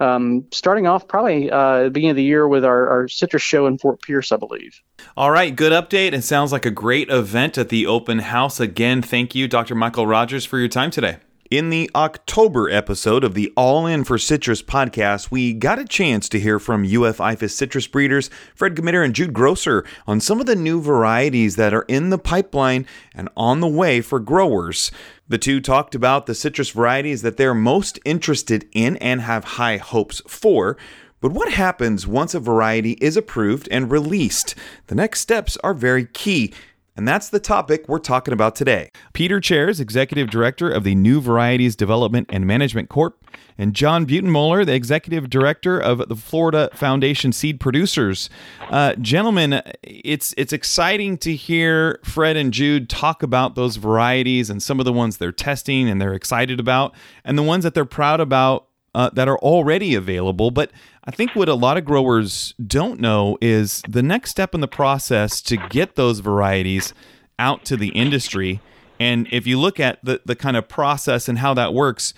um, 0.00 0.44
starting 0.52 0.86
off 0.86 1.06
probably 1.06 1.50
uh, 1.50 1.88
beginning 1.88 2.10
of 2.10 2.16
the 2.16 2.24
year 2.24 2.48
with 2.48 2.64
our, 2.64 2.88
our 2.88 3.08
citrus 3.08 3.42
show 3.42 3.66
in 3.66 3.78
Fort 3.78 4.00
Pierce, 4.02 4.32
I 4.32 4.36
believe. 4.36 4.80
All 5.16 5.30
right, 5.30 5.54
good 5.54 5.72
update. 5.72 6.12
It 6.12 6.22
sounds 6.22 6.52
like 6.52 6.66
a 6.66 6.70
great 6.70 7.10
event 7.10 7.58
at 7.58 7.68
the 7.68 7.86
open 7.86 8.20
house. 8.20 8.60
Again, 8.60 9.02
thank 9.02 9.34
you, 9.34 9.46
Dr. 9.48 9.74
Michael 9.74 10.06
Rogers, 10.06 10.44
for 10.44 10.58
your 10.58 10.68
time 10.68 10.90
today. 10.90 11.18
In 11.50 11.68
the 11.70 11.90
October 11.94 12.70
episode 12.70 13.22
of 13.22 13.34
the 13.34 13.52
All 13.54 13.86
In 13.86 14.02
for 14.02 14.18
Citrus 14.18 14.62
podcast, 14.62 15.30
we 15.30 15.52
got 15.52 15.78
a 15.78 15.84
chance 15.84 16.28
to 16.30 16.40
hear 16.40 16.58
from 16.58 16.84
UF 16.84 17.18
IFAS 17.18 17.50
citrus 17.50 17.86
breeders 17.86 18.30
Fred 18.54 18.74
Gmitter 18.74 19.04
and 19.04 19.14
Jude 19.14 19.34
Grosser 19.34 19.84
on 20.06 20.20
some 20.20 20.40
of 20.40 20.46
the 20.46 20.56
new 20.56 20.80
varieties 20.80 21.56
that 21.56 21.74
are 21.74 21.84
in 21.86 22.08
the 22.08 22.18
pipeline 22.18 22.86
and 23.14 23.28
on 23.36 23.60
the 23.60 23.68
way 23.68 24.00
for 24.00 24.18
growers. 24.18 24.90
The 25.26 25.38
two 25.38 25.60
talked 25.60 25.94
about 25.94 26.26
the 26.26 26.34
citrus 26.34 26.70
varieties 26.70 27.22
that 27.22 27.38
they're 27.38 27.54
most 27.54 27.98
interested 28.04 28.68
in 28.72 28.96
and 28.98 29.22
have 29.22 29.44
high 29.44 29.78
hopes 29.78 30.20
for. 30.28 30.76
But 31.22 31.32
what 31.32 31.52
happens 31.52 32.06
once 32.06 32.34
a 32.34 32.40
variety 32.40 32.92
is 33.00 33.16
approved 33.16 33.66
and 33.70 33.90
released? 33.90 34.54
The 34.88 34.94
next 34.94 35.20
steps 35.20 35.56
are 35.64 35.72
very 35.72 36.04
key. 36.04 36.52
And 36.96 37.08
that's 37.08 37.28
the 37.28 37.40
topic 37.40 37.88
we're 37.88 37.98
talking 37.98 38.32
about 38.32 38.54
today. 38.54 38.90
Peter 39.12 39.40
Chaires, 39.40 39.80
Executive 39.80 40.30
Director 40.30 40.70
of 40.70 40.84
the 40.84 40.94
New 40.94 41.20
Varieties 41.20 41.74
Development 41.74 42.28
and 42.32 42.46
Management 42.46 42.88
Corp., 42.88 43.20
and 43.58 43.74
John 43.74 44.06
Beuttenmuller, 44.06 44.64
the 44.64 44.74
Executive 44.74 45.28
Director 45.30 45.78
of 45.78 46.08
the 46.08 46.16
Florida 46.16 46.70
Foundation 46.74 47.32
Seed 47.32 47.60
Producers. 47.60 48.30
Uh, 48.68 48.94
gentlemen, 48.96 49.60
it's 49.82 50.34
it's 50.36 50.52
exciting 50.52 51.18
to 51.18 51.34
hear 51.34 52.00
Fred 52.04 52.36
and 52.36 52.52
Jude 52.52 52.88
talk 52.88 53.22
about 53.22 53.54
those 53.54 53.76
varieties 53.76 54.50
and 54.50 54.62
some 54.62 54.78
of 54.80 54.84
the 54.84 54.92
ones 54.92 55.18
they're 55.18 55.32
testing 55.32 55.88
and 55.88 56.00
they're 56.00 56.14
excited 56.14 56.60
about, 56.60 56.94
and 57.24 57.36
the 57.38 57.42
ones 57.42 57.64
that 57.64 57.74
they're 57.74 57.84
proud 57.84 58.20
about 58.20 58.68
uh, 58.94 59.10
that 59.12 59.28
are 59.28 59.38
already 59.38 59.94
available. 59.94 60.50
But 60.50 60.70
I 61.04 61.10
think 61.10 61.34
what 61.34 61.48
a 61.48 61.54
lot 61.54 61.76
of 61.76 61.84
growers 61.84 62.54
don't 62.64 63.00
know 63.00 63.36
is 63.40 63.82
the 63.88 64.02
next 64.02 64.30
step 64.30 64.54
in 64.54 64.60
the 64.60 64.68
process 64.68 65.40
to 65.42 65.56
get 65.56 65.96
those 65.96 66.20
varieties 66.20 66.94
out 67.38 67.64
to 67.66 67.76
the 67.76 67.88
industry. 67.88 68.60
And 69.00 69.26
if 69.32 69.46
you 69.46 69.58
look 69.58 69.80
at 69.80 70.04
the, 70.04 70.20
the 70.24 70.36
kind 70.36 70.56
of 70.56 70.68
process 70.68 71.28
and 71.28 71.38
how 71.38 71.54
that 71.54 71.74
works, 71.74 72.14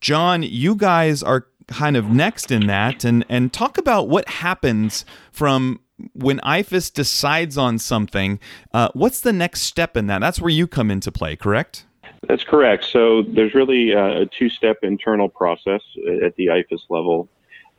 John, 0.00 0.42
you 0.42 0.74
guys 0.74 1.22
are 1.22 1.46
kind 1.68 1.96
of 1.96 2.08
next 2.08 2.50
in 2.50 2.66
that 2.66 3.04
and, 3.04 3.24
and 3.28 3.52
talk 3.52 3.78
about 3.78 4.08
what 4.08 4.28
happens 4.28 5.04
from 5.32 5.80
when 6.12 6.38
IFAS 6.40 6.92
decides 6.92 7.56
on 7.56 7.78
something. 7.78 8.38
Uh, 8.72 8.88
what's 8.92 9.20
the 9.20 9.32
next 9.32 9.62
step 9.62 9.96
in 9.96 10.06
that? 10.08 10.20
That's 10.20 10.40
where 10.40 10.50
you 10.50 10.66
come 10.66 10.90
into 10.90 11.10
play, 11.10 11.36
correct? 11.36 11.86
That's 12.28 12.44
correct. 12.44 12.84
So 12.84 13.22
there's 13.22 13.54
really 13.54 13.92
a 13.92 14.26
two-step 14.26 14.78
internal 14.82 15.28
process 15.28 15.82
at 16.24 16.34
the 16.36 16.46
IFAS 16.46 16.82
level. 16.88 17.28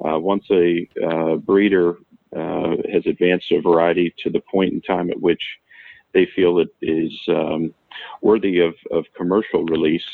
Uh, 0.04 0.20
once 0.20 0.46
a 0.51 0.88
uh, 1.04 1.36
breeder 1.36 1.98
uh, 2.36 2.75
has 2.92 3.06
advanced 3.06 3.51
a 3.51 3.62
variety 3.62 4.13
to 4.20 4.30
the 4.30 4.39
point 4.39 4.74
in 4.74 4.82
time 4.82 5.10
at 5.10 5.20
which 5.20 5.42
they 6.13 6.25
feel 6.25 6.60
it 6.60 6.70
is 6.82 7.13
um, 7.27 7.74
worthy 8.22 8.60
of, 8.60 8.75
of 8.92 9.06
commercial 9.16 9.66
release, 9.66 10.08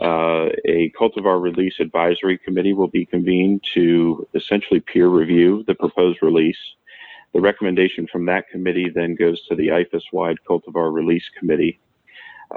uh, 0.00 0.48
a 0.64 0.90
cultivar 0.98 1.40
release 1.40 1.74
advisory 1.78 2.38
committee 2.38 2.72
will 2.72 2.88
be 2.88 3.06
convened 3.06 3.62
to 3.74 4.26
essentially 4.34 4.80
peer 4.80 5.08
review 5.08 5.62
the 5.66 5.74
proposed 5.74 6.18
release. 6.22 6.58
The 7.32 7.40
recommendation 7.40 8.08
from 8.10 8.26
that 8.26 8.48
committee 8.48 8.88
then 8.88 9.14
goes 9.14 9.40
to 9.46 9.54
the 9.54 9.68
IFAS 9.68 10.02
wide 10.12 10.38
cultivar 10.48 10.92
release 10.92 11.24
committee 11.38 11.78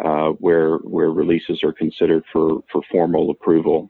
uh, 0.04 0.30
where 0.40 0.78
where 0.78 1.10
releases 1.12 1.64
are 1.64 1.74
considered 1.74 2.24
for 2.32 2.64
for 2.72 2.82
formal 2.92 3.30
approval. 3.30 3.90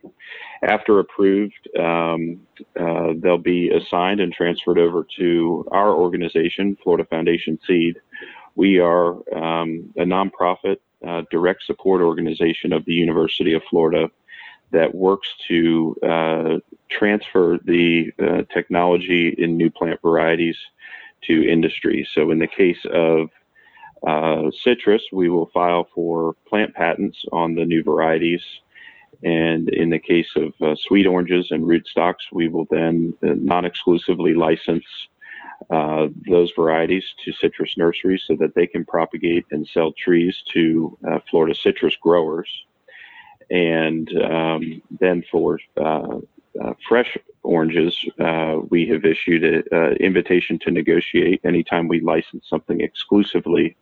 After 0.62 0.98
approved, 0.98 1.68
um, 1.78 2.40
uh, 2.78 3.12
they'll 3.16 3.38
be 3.38 3.70
assigned 3.70 4.20
and 4.20 4.32
transferred 4.32 4.78
over 4.78 5.06
to 5.18 5.66
our 5.70 5.94
organization, 5.94 6.76
Florida 6.82 7.06
Foundation 7.08 7.58
Seed. 7.66 7.96
We 8.54 8.78
are 8.78 9.12
um, 9.36 9.92
a 9.96 10.04
nonprofit 10.04 10.78
uh, 11.06 11.22
direct 11.30 11.64
support 11.64 12.00
organization 12.00 12.72
of 12.72 12.84
the 12.84 12.94
University 12.94 13.52
of 13.52 13.62
Florida 13.68 14.10
that 14.72 14.94
works 14.94 15.28
to 15.48 15.96
uh, 16.02 16.58
transfer 16.90 17.58
the 17.64 18.10
uh, 18.18 18.42
technology 18.52 19.34
in 19.38 19.56
new 19.56 19.70
plant 19.70 20.00
varieties 20.02 20.56
to 21.22 21.48
industry. 21.48 22.08
So, 22.12 22.30
in 22.30 22.38
the 22.38 22.46
case 22.46 22.84
of 22.92 23.30
uh, 24.06 24.50
citrus, 24.62 25.02
we 25.12 25.28
will 25.28 25.50
file 25.52 25.88
for 25.94 26.34
plant 26.48 26.74
patents 26.74 27.18
on 27.32 27.54
the 27.54 27.64
new 27.64 27.82
varieties. 27.82 28.42
And 29.24 29.68
in 29.70 29.90
the 29.90 29.98
case 29.98 30.28
of 30.36 30.52
uh, 30.60 30.76
sweet 30.78 31.06
oranges 31.06 31.48
and 31.50 31.64
rootstocks, 31.64 32.30
we 32.32 32.48
will 32.48 32.66
then 32.70 33.14
uh, 33.22 33.34
non 33.34 33.64
exclusively 33.64 34.34
license 34.34 34.84
uh, 35.70 36.08
those 36.28 36.52
varieties 36.54 37.04
to 37.24 37.32
citrus 37.32 37.76
nurseries 37.76 38.22
so 38.26 38.36
that 38.36 38.54
they 38.54 38.66
can 38.66 38.84
propagate 38.84 39.46
and 39.50 39.66
sell 39.66 39.92
trees 39.92 40.42
to 40.52 40.96
uh, 41.10 41.18
Florida 41.30 41.54
citrus 41.54 41.96
growers. 41.96 42.48
And 43.50 44.10
um, 44.22 44.82
then 45.00 45.24
for 45.30 45.58
uh, 46.62 46.72
fresh 46.88 47.16
oranges, 47.42 47.96
uh, 48.20 48.56
we 48.70 48.86
have 48.88 49.04
issued 49.04 49.44
an 49.44 49.96
invitation 49.98 50.58
to 50.60 50.70
negotiate. 50.70 51.40
Anytime 51.44 51.88
we 51.88 52.00
license 52.00 52.46
something 52.48 52.80
exclusively, 52.80 53.76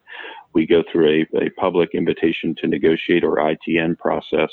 we 0.52 0.66
go 0.66 0.82
through 0.90 1.26
a, 1.34 1.46
a 1.46 1.50
public 1.50 1.90
invitation 1.94 2.54
to 2.56 2.66
negotiate 2.66 3.24
or 3.24 3.36
ITN 3.36 3.98
process. 3.98 4.50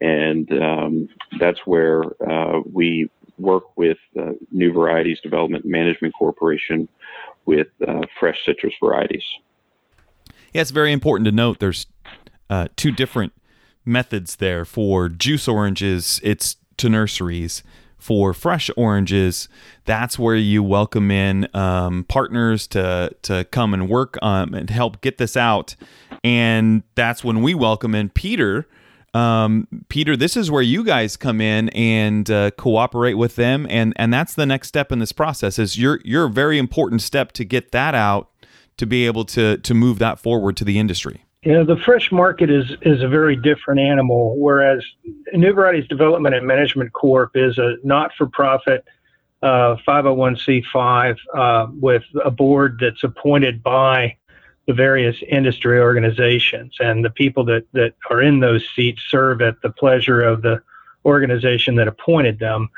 And 0.00 0.50
um, 0.62 1.08
that's 1.38 1.60
where 1.66 2.02
uh, 2.28 2.60
we 2.72 3.10
work 3.38 3.76
with 3.76 3.98
uh, 4.18 4.32
New 4.50 4.72
Varieties 4.72 5.20
Development 5.22 5.64
Management 5.64 6.14
Corporation 6.14 6.88
with 7.46 7.68
uh, 7.86 8.02
fresh 8.18 8.38
citrus 8.44 8.74
varieties. 8.82 9.24
Yeah, 10.52 10.62
it's 10.62 10.70
very 10.70 10.92
important 10.92 11.24
to 11.26 11.32
note 11.32 11.58
there's 11.58 11.86
uh, 12.48 12.68
two 12.76 12.92
different 12.92 13.32
methods 13.84 14.36
there. 14.36 14.64
For 14.64 15.08
juice 15.08 15.48
oranges, 15.48 16.20
it's 16.22 16.56
to 16.80 16.88
nurseries. 16.88 17.62
For 17.98 18.32
fresh 18.32 18.70
oranges, 18.78 19.46
that's 19.84 20.18
where 20.18 20.34
you 20.34 20.62
welcome 20.62 21.10
in 21.10 21.46
um, 21.52 22.04
partners 22.04 22.66
to 22.68 23.14
to 23.22 23.44
come 23.44 23.74
and 23.74 23.90
work 23.90 24.16
um, 24.22 24.54
and 24.54 24.70
help 24.70 25.02
get 25.02 25.18
this 25.18 25.36
out, 25.36 25.76
and 26.24 26.82
that's 26.94 27.22
when 27.22 27.42
we 27.42 27.52
welcome 27.52 27.94
in 27.94 28.08
Peter. 28.08 28.66
Um, 29.12 29.68
Peter, 29.90 30.16
this 30.16 30.34
is 30.34 30.50
where 30.50 30.62
you 30.62 30.82
guys 30.82 31.18
come 31.18 31.42
in 31.42 31.68
and 31.70 32.30
uh, 32.30 32.52
cooperate 32.52 33.14
with 33.14 33.36
them, 33.36 33.66
and 33.68 33.92
and 33.96 34.14
that's 34.14 34.34
the 34.34 34.46
next 34.46 34.68
step 34.68 34.92
in 34.92 34.98
this 34.98 35.12
process. 35.12 35.58
Is 35.58 35.78
you're 35.78 36.00
you're 36.02 36.24
a 36.24 36.30
very 36.30 36.58
important 36.58 37.02
step 37.02 37.32
to 37.32 37.44
get 37.44 37.70
that 37.72 37.94
out 37.94 38.30
to 38.78 38.86
be 38.86 39.04
able 39.04 39.26
to 39.26 39.58
to 39.58 39.74
move 39.74 39.98
that 39.98 40.18
forward 40.18 40.56
to 40.56 40.64
the 40.64 40.78
industry. 40.78 41.24
You 41.42 41.54
know, 41.54 41.64
the 41.64 41.80
fresh 41.86 42.12
market 42.12 42.50
is 42.50 42.70
is 42.82 43.02
a 43.02 43.08
very 43.08 43.34
different 43.34 43.80
animal, 43.80 44.38
whereas 44.38 44.84
New 45.32 45.54
Varieties 45.54 45.88
Development 45.88 46.34
and 46.34 46.46
Management 46.46 46.92
Corp 46.92 47.30
is 47.34 47.56
a 47.56 47.76
not-for-profit 47.82 48.84
uh, 49.42 49.76
501c5 49.88 51.16
uh, 51.34 51.66
with 51.80 52.02
a 52.22 52.30
board 52.30 52.76
that's 52.78 53.02
appointed 53.04 53.62
by 53.62 54.14
the 54.66 54.74
various 54.74 55.16
industry 55.26 55.80
organizations, 55.80 56.76
and 56.78 57.02
the 57.02 57.08
people 57.08 57.46
that 57.46 57.64
that 57.72 57.94
are 58.10 58.20
in 58.20 58.40
those 58.40 58.62
seats 58.76 59.00
serve 59.08 59.40
at 59.40 59.62
the 59.62 59.70
pleasure 59.70 60.20
of 60.20 60.42
the 60.42 60.62
organization 61.06 61.74
that 61.76 61.88
appointed 61.88 62.38
them. 62.38 62.68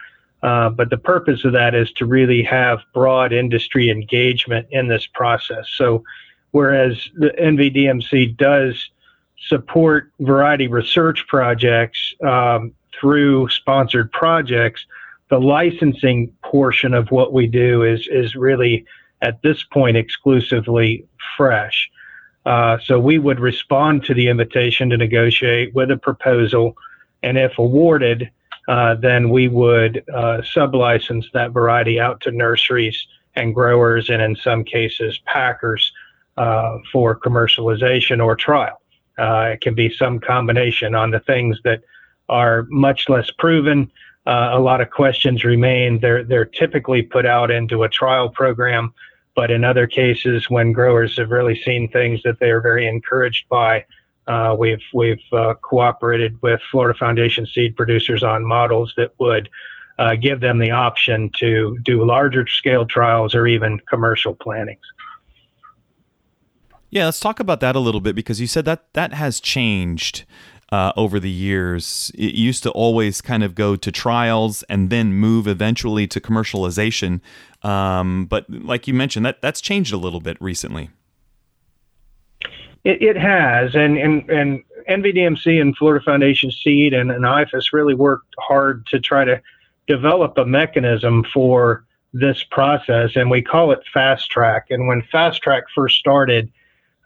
Uh, 0.45 0.69
but 0.69 0.89
the 0.89 0.99
purpose 0.99 1.45
of 1.45 1.53
that 1.53 1.75
is 1.75 1.91
to 1.95 2.07
really 2.07 2.45
have 2.45 2.79
broad 2.95 3.33
industry 3.33 3.91
engagement 3.91 4.69
in 4.71 4.87
this 4.87 5.09
process. 5.09 5.69
So 5.75 6.05
whereas 6.53 7.09
the 7.15 7.31
NVDMC 7.41 8.37
does 8.37 8.91
support 9.49 10.13
variety 10.21 10.69
research 10.69 11.27
projects 11.27 12.15
um, 12.25 12.73
through 12.99 13.49
sponsored 13.49 14.13
projects, 14.13 14.87
the 15.29 15.41
licensing 15.41 16.33
portion 16.45 16.95
of 16.95 17.11
what 17.11 17.33
we 17.33 17.47
do 17.47 17.83
is 17.83 18.07
is 18.09 18.37
really 18.37 18.85
at 19.23 19.43
this 19.43 19.63
point 19.65 19.97
exclusively 19.97 21.07
fresh. 21.37 21.91
Uh, 22.45 22.77
so 22.85 22.99
we 22.99 23.19
would 23.19 23.41
respond 23.41 24.05
to 24.05 24.15
the 24.15 24.29
invitation 24.29 24.91
to 24.91 24.97
negotiate 24.97 25.75
with 25.75 25.91
a 25.91 25.97
proposal, 25.97 26.77
and 27.23 27.39
if 27.39 27.57
awarded, 27.59 28.31
uh, 28.69 28.95
then 28.97 29.31
we 29.31 29.49
would 29.49 30.05
uh, 30.13 30.43
sublicense 30.55 31.25
that 31.33 31.53
variety 31.53 32.01
out 32.01 32.21
to 32.21 32.31
nurseries 32.31 33.07
and 33.35 33.55
growers, 33.55 34.11
and 34.11 34.21
in 34.21 34.37
some 34.37 34.65
cases, 34.65 35.19
packers 35.25 35.93
uh, 36.37 36.79
for 36.93 37.19
commercialization 37.19 38.25
or 38.25 38.37
trial. 38.37 38.81
Uh, 39.19 39.51
it 39.53 39.61
can 39.61 39.75
be 39.75 39.93
some 39.95 40.19
combination 40.19 40.95
on 40.95 41.11
the 41.11 41.21
things 41.21 41.59
that 41.65 41.83
are 42.29 42.67
much 42.71 43.09
less 43.09 43.31
proven. 43.39 43.91
Uh, 44.27 44.51
a 44.53 44.61
lot 44.61 44.81
of 44.81 44.91
questions 44.91 45.45
remain. 45.45 45.99
They're 46.01 46.25
they're 46.25 46.45
typically 46.45 47.03
put 47.03 47.27
out 47.27 47.51
into 47.51 47.83
a 47.83 47.89
trial 47.89 48.31
program, 48.31 48.95
but 49.35 49.51
in 49.51 49.65
other 49.65 49.87
cases, 49.87 50.49
when 50.49 50.73
growers 50.73 51.17
have 51.19 51.31
really 51.31 51.61
seen 51.61 51.89
things 51.89 52.23
that 52.23 52.39
they 52.39 52.51
are 52.51 52.61
very 52.61 52.87
encouraged 52.87 53.49
by, 53.49 53.85
uh, 54.29 54.55
we've 54.59 54.83
we've 54.95 55.23
uh, 55.33 55.55
cooperated 55.55 56.41
with 56.41 56.61
Florida 56.71 56.97
Foundation 56.97 57.47
seed 57.47 57.77
producers 57.77 58.23
on 58.23 58.45
models 58.45 58.95
that 58.97 59.13
would 59.19 59.49
uh, 59.99 60.15
give 60.15 60.41
them 60.41 60.59
the 60.59 60.71
option 60.71 61.31
to 61.39 61.79
do 61.83 62.05
larger 62.05 62.47
scale 62.47 62.87
trials 62.87 63.35
or 63.35 63.47
even 63.47 63.81
commercial 63.89 64.35
plantings. 64.35 64.85
Yeah, 66.93 67.07
let's 67.07 67.21
talk 67.21 67.41
about 67.41 67.61
that 67.61 67.75
a 67.75 67.79
little 67.79 68.03
bit 68.03 68.15
because 68.15 68.39
you 68.39 68.47
said 68.47 68.67
that 68.67 68.93
that 68.93 69.15
has 69.15 69.41
changed 69.41 70.25
uh, 70.71 70.93
over 70.95 71.19
the 71.19 71.31
years. 71.31 72.13
It 72.15 72.35
used 72.35 72.63
to 72.65 72.71
always 72.71 73.23
kind 73.23 73.43
of 73.43 73.55
go 73.55 73.77
to 73.77 73.91
trials 73.91 74.63
and 74.65 74.91
then 74.91 75.15
move 75.15 75.49
eventually 75.49 76.07
to 76.09 76.21
commercialization. 76.21 77.23
Um, 77.63 78.27
but 78.27 78.45
like 78.51 78.87
you 78.87 78.93
mentioned, 78.93 79.25
that 79.25 79.41
that's 79.41 79.63
changed 79.63 79.95
a 79.95 79.97
little 79.97 80.21
bit 80.21 80.37
recently. 80.39 80.91
It, 82.85 83.01
it 83.01 83.17
has, 83.17 83.75
and 83.75 83.97
and 83.97 84.29
and 84.29 84.63
NVDMC 84.87 85.63
and 85.63 85.75
Florida 85.75 86.05
Foundation 86.05 86.51
Seed 86.51 86.93
and, 86.93 87.11
and 87.11 87.25
IFAS 87.25 87.73
really 87.73 87.95
worked 87.95 88.35
hard 88.39 88.87
to 88.89 89.01
try 89.01 89.25
to 89.25 89.41
develop 89.87 90.37
a 90.37 90.45
mechanism 90.45 91.25
for 91.33 91.87
this 92.13 92.45
process, 92.51 93.13
and 93.17 93.31
we 93.31 93.41
call 93.41 93.73
it 93.73 93.81
fast 93.95 94.31
track. 94.31 94.67
And 94.69 94.89
when 94.89 95.03
fast 95.11 95.41
track 95.41 95.65
first 95.75 95.97
started 95.97 96.53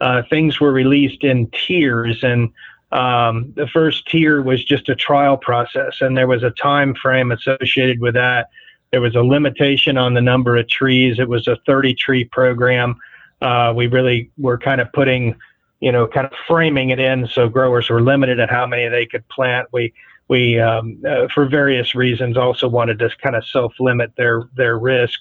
uh, 0.01 0.23
things 0.29 0.61
were 0.61 0.73
released 0.73 1.25
in 1.25 1.51
tiers, 1.51 2.23
and 2.23 2.51
um, 2.93 3.53
the 3.57 3.67
first 3.67 4.07
tier 4.07 4.43
was 4.43 4.65
just 4.65 4.89
a 4.89 4.95
trial 4.95 5.37
process, 5.37 6.01
and 6.01 6.17
there 6.17 6.27
was 6.27 6.43
a 6.43 6.51
time 6.51 6.95
frame 6.95 7.33
associated 7.33 8.01
with 8.01 8.15
that. 8.15 8.49
There 8.93 9.01
was 9.01 9.15
a 9.15 9.23
limitation 9.23 9.99
on 9.99 10.15
the 10.15 10.21
number 10.21 10.57
of 10.57 10.69
trees. 10.69 11.19
It 11.19 11.29
was 11.29 11.49
a 11.49 11.57
30 11.67 11.95
tree 11.95 12.25
program. 12.25 12.97
Uh, 13.41 13.73
we 13.75 13.87
really 13.87 14.31
were 14.39 14.59
kind 14.59 14.81
of 14.81 14.93
putting, 14.93 15.35
you 15.81 15.93
know, 15.93 16.07
kind 16.07 16.27
of 16.27 16.33
framing 16.47 16.91
it 16.91 16.99
in 17.01 17.27
so 17.27 17.49
growers 17.49 17.91
were 17.91 18.01
limited 18.01 18.39
at 18.41 18.51
how 18.51 18.67
many 18.67 18.89
they 18.89 19.07
could 19.07 19.27
plant. 19.29 19.69
We 19.73 19.93
we 20.29 20.59
um, 20.59 21.03
uh, 21.07 21.29
for 21.33 21.47
various 21.47 21.95
reasons 21.95 22.37
also 22.37 22.69
wanted 22.69 22.99
to 23.01 23.11
kind 23.23 23.37
of 23.37 23.47
self 23.47 23.75
limit 23.79 24.13
their 24.17 24.49
their 24.57 24.79
risk, 24.79 25.21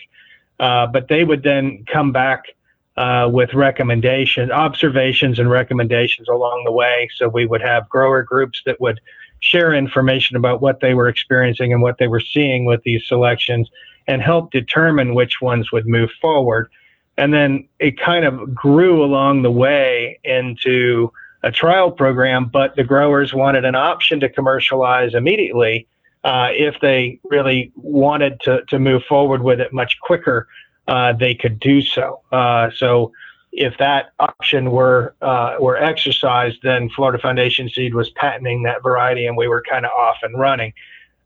uh, 0.60 0.88
but 0.88 1.08
they 1.08 1.24
would 1.24 1.44
then 1.44 1.84
come 1.92 2.12
back 2.12 2.46
uh, 2.98 3.30
with 3.32 3.54
recommendations, 3.54 4.52
observations, 4.52 5.40
and 5.40 5.50
recommendations 5.50 6.30
along 6.30 6.64
the 6.66 6.72
way. 6.72 7.10
So 7.16 7.28
we 7.28 7.46
would 7.46 7.62
have 7.62 7.90
grower 7.90 8.24
groups 8.24 8.62
that 8.66 8.80
would 8.80 9.02
share 9.42 9.74
information 9.74 10.38
about 10.38 10.62
what 10.62 10.80
they 10.80 10.94
were 10.94 11.08
experiencing 11.08 11.74
and 11.74 11.82
what 11.82 11.98
they 11.98 12.08
were 12.08 12.22
seeing 12.22 12.66
with 12.66 12.82
these 12.84 13.06
selections 13.08 13.70
and 14.08 14.22
help 14.22 14.52
determine 14.52 15.14
which 15.14 15.42
ones 15.42 15.72
would 15.72 15.88
move 15.88 16.10
forward. 16.22 16.70
And 17.18 17.34
then 17.34 17.68
it 17.80 18.00
kind 18.00 18.26
of 18.26 18.54
grew 18.54 19.04
along 19.04 19.42
the 19.42 19.52
way 19.52 20.20
into 20.24 21.12
a 21.44 21.52
trial 21.52 21.92
program, 21.92 22.46
but 22.46 22.76
the 22.76 22.84
growers 22.84 23.34
wanted 23.34 23.66
an 23.66 23.76
option 23.76 24.20
to 24.22 24.30
commercialize 24.30 25.14
immediately 25.14 25.88
uh, 26.24 26.50
if 26.52 26.80
they 26.82 27.20
really 27.26 27.72
wanted 27.76 28.40
to, 28.42 28.64
to 28.68 28.80
move 28.80 29.04
forward 29.04 29.44
with 29.44 29.60
it 29.60 29.72
much 29.72 30.00
quicker 30.00 30.48
uh, 30.88 31.14
they 31.14 31.36
could 31.36 31.60
do 31.60 31.82
so. 31.82 32.22
Uh, 32.32 32.70
so 32.76 33.12
if 33.52 33.78
that 33.78 34.12
option 34.20 34.72
were 34.72 35.16
uh, 35.22 35.56
were 35.60 35.78
exercised, 35.78 36.60
then 36.64 36.90
Florida 36.90 37.20
Foundation 37.22 37.70
Seed 37.70 37.94
was 37.94 38.10
patenting 38.12 38.64
that 38.64 38.84
variety, 38.84 39.26
and 39.28 39.38
we 39.38 39.48
were 39.48 39.64
kind 39.70 39.86
of 39.86 39.92
off 39.92 40.18
and 40.24 40.38
running. 40.38 40.74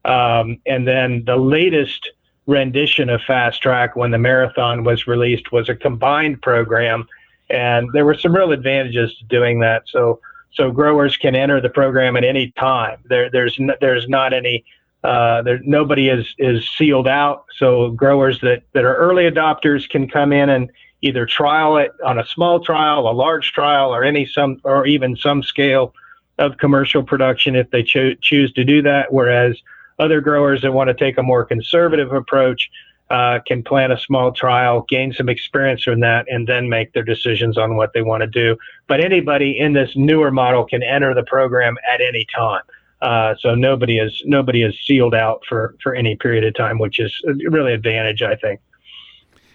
Um, 0.06 0.60
and 0.66 0.88
then 0.88 1.24
the 1.26 1.36
latest 1.38 2.12
rendition 2.46 3.10
of 3.10 3.22
Fast 3.22 3.62
Track, 3.62 3.96
when 3.96 4.12
the 4.12 4.18
marathon 4.18 4.84
was 4.84 5.08
released, 5.08 5.52
was 5.52 5.70
a 5.70 5.76
combined 5.76 6.42
program, 6.42 7.08
and 7.50 7.90
there 7.94 8.06
were 8.06 8.16
some 8.16 8.36
real 8.36 8.52
advantages 8.52 9.16
to 9.18 9.26
doing 9.26 9.60
that. 9.60 9.84
So 9.88 10.20
so 10.52 10.72
growers 10.72 11.16
can 11.18 11.36
enter 11.36 11.62
the 11.62 11.70
program 11.70 12.16
at 12.18 12.24
any 12.24 12.52
time. 12.52 13.00
There, 13.06 13.30
there's 13.30 13.58
n- 13.60 13.76
there's 13.82 14.08
not 14.08 14.34
any 14.34 14.66
uh, 15.04 15.42
there, 15.42 15.60
nobody 15.64 16.10
is 16.10 16.36
is 16.38 16.70
sealed 16.78 17.08
out. 17.08 17.46
So 17.58 17.92
growers 17.92 18.40
that 18.42 18.64
that 18.74 18.84
are 18.84 18.96
early 18.96 19.24
adopters 19.24 19.90
can 19.90 20.10
come 20.10 20.34
in 20.34 20.50
and 20.50 20.70
either 21.02 21.26
trial 21.26 21.78
it 21.78 21.92
on 22.06 22.20
a 22.20 22.26
small 22.26 22.60
trial, 22.60 23.10
a 23.10 23.14
large 23.14 23.54
trial, 23.54 23.94
or 23.94 24.04
any 24.04 24.26
some 24.26 24.60
or 24.64 24.86
even 24.86 25.16
some 25.16 25.42
scale 25.44 25.94
of 26.38 26.58
commercial 26.58 27.04
production 27.04 27.56
if 27.56 27.70
they 27.72 27.84
cho- 27.84 28.16
choose 28.16 28.52
to 28.54 28.64
do 28.64 28.82
that. 28.82 29.12
Whereas 29.14 29.62
other 30.00 30.22
growers 30.22 30.62
that 30.62 30.74
want 30.74 30.90
to 30.90 30.94
take 30.94 31.18
a 31.18 31.24
more 31.24 31.46
conservative 31.46 32.12
approach 32.14 32.70
uh, 33.10 33.40
can 33.48 33.64
plan 33.64 33.92
a 33.92 34.00
small 34.00 34.32
trial, 34.32 34.86
gain 34.88 35.12
some 35.14 35.30
experience 35.30 35.84
from 35.84 36.00
that, 36.02 36.26
and 36.30 36.48
then 36.48 36.70
make 36.70 36.94
their 36.94 37.04
decisions 37.04 37.58
on 37.58 37.76
what 37.76 37.94
they 37.94 38.02
want 38.02 38.22
to 38.22 38.28
do. 38.28 38.56
But 38.88 39.04
anybody 39.04 39.58
in 39.58 39.74
this 39.74 39.92
newer 39.96 40.32
model 40.32 40.66
can 40.66 40.84
enter 40.84 41.14
the 41.14 41.24
program 41.24 41.76
at 41.92 42.02
any 42.02 42.26
time. 42.36 42.62
Uh, 43.02 43.36
so 43.40 43.56
nobody 43.56 43.98
is 43.98 44.22
nobody 44.26 44.64
is 44.64 44.78
sealed 44.86 45.16
out 45.16 45.42
for 45.48 45.76
for 45.82 45.96
any 45.96 46.16
period 46.16 46.44
of 46.44 46.54
time, 46.56 46.80
which 46.80 47.00
is 47.00 47.14
really 47.48 47.74
advantage, 47.74 48.22
I 48.22 48.36
think. 48.36 48.60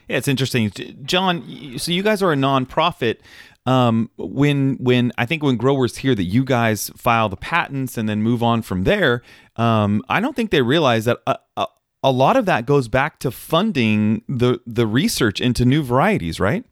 Yeah, 0.08 0.18
it's 0.18 0.28
interesting, 0.28 0.70
John. 1.02 1.78
So 1.78 1.92
you 1.92 2.02
guys 2.02 2.22
are 2.22 2.32
a 2.32 2.36
nonprofit. 2.36 3.18
Um, 3.66 4.10
when 4.18 4.74
when 4.74 5.12
I 5.16 5.24
think 5.24 5.42
when 5.42 5.56
growers 5.56 5.96
hear 5.96 6.14
that 6.14 6.24
you 6.24 6.44
guys 6.44 6.90
file 6.96 7.28
the 7.28 7.36
patents 7.36 7.96
and 7.96 8.08
then 8.08 8.22
move 8.22 8.42
on 8.42 8.62
from 8.62 8.84
there, 8.84 9.22
um, 9.56 10.02
I 10.08 10.20
don't 10.20 10.36
think 10.36 10.50
they 10.50 10.60
realize 10.60 11.06
that 11.06 11.18
a, 11.26 11.38
a, 11.56 11.66
a 12.02 12.10
lot 12.10 12.36
of 12.36 12.44
that 12.44 12.66
goes 12.66 12.88
back 12.88 13.18
to 13.20 13.30
funding 13.30 14.22
the 14.28 14.60
the 14.66 14.86
research 14.86 15.40
into 15.40 15.64
new 15.64 15.82
varieties, 15.82 16.38
right? 16.38 16.64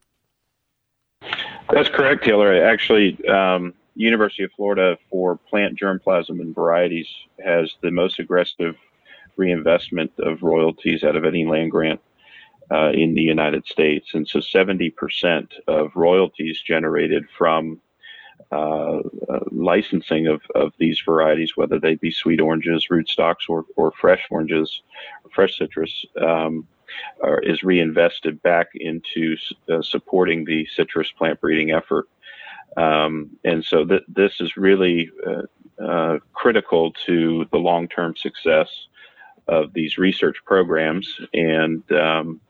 That's 1.71 1.89
correct, 1.89 2.23
Taylor. 2.23 2.63
Actually, 2.63 3.17
um, 3.27 3.73
University 3.95 4.43
of 4.43 4.51
Florida 4.55 4.97
for 5.09 5.37
plant 5.37 5.79
germplasm 5.79 6.41
and 6.41 6.55
varieties 6.55 7.07
has 7.43 7.73
the 7.81 7.91
most 7.91 8.19
aggressive 8.19 8.75
reinvestment 9.37 10.11
of 10.19 10.43
royalties 10.43 11.03
out 11.03 11.15
of 11.15 11.25
any 11.25 11.45
land 11.45 11.71
grant 11.71 12.01
uh, 12.71 12.91
in 12.91 13.13
the 13.13 13.21
United 13.21 13.65
States. 13.65 14.13
And 14.13 14.27
so 14.27 14.39
70% 14.39 15.47
of 15.67 15.91
royalties 15.95 16.61
generated 16.61 17.25
from 17.37 17.81
uh, 18.51 18.99
uh, 19.29 19.39
licensing 19.51 20.27
of, 20.27 20.41
of 20.55 20.73
these 20.77 21.01
varieties, 21.05 21.55
whether 21.55 21.79
they 21.79 21.95
be 21.95 22.11
sweet 22.11 22.41
oranges, 22.41 22.87
rootstocks, 22.91 23.49
or, 23.49 23.65
or 23.75 23.91
fresh 23.91 24.25
oranges, 24.29 24.81
fresh 25.33 25.57
citrus, 25.57 26.05
um, 26.21 26.67
are, 27.23 27.39
is 27.39 27.63
reinvested 27.63 28.41
back 28.43 28.67
into 28.75 29.35
uh, 29.71 29.81
supporting 29.81 30.45
the 30.45 30.65
citrus 30.75 31.11
plant 31.11 31.39
breeding 31.41 31.71
effort. 31.71 32.07
Um, 32.77 33.31
and 33.43 33.63
so 33.63 33.85
th- 33.85 34.03
this 34.07 34.33
is 34.39 34.57
really 34.57 35.09
uh, 35.25 35.83
uh, 35.83 36.19
critical 36.33 36.91
to 37.05 37.45
the 37.51 37.57
long 37.57 37.87
term 37.87 38.15
success 38.15 38.69
of 39.47 39.73
these 39.73 39.97
research 39.97 40.37
programs. 40.45 41.19
And 41.33 41.83
um, 41.91 42.41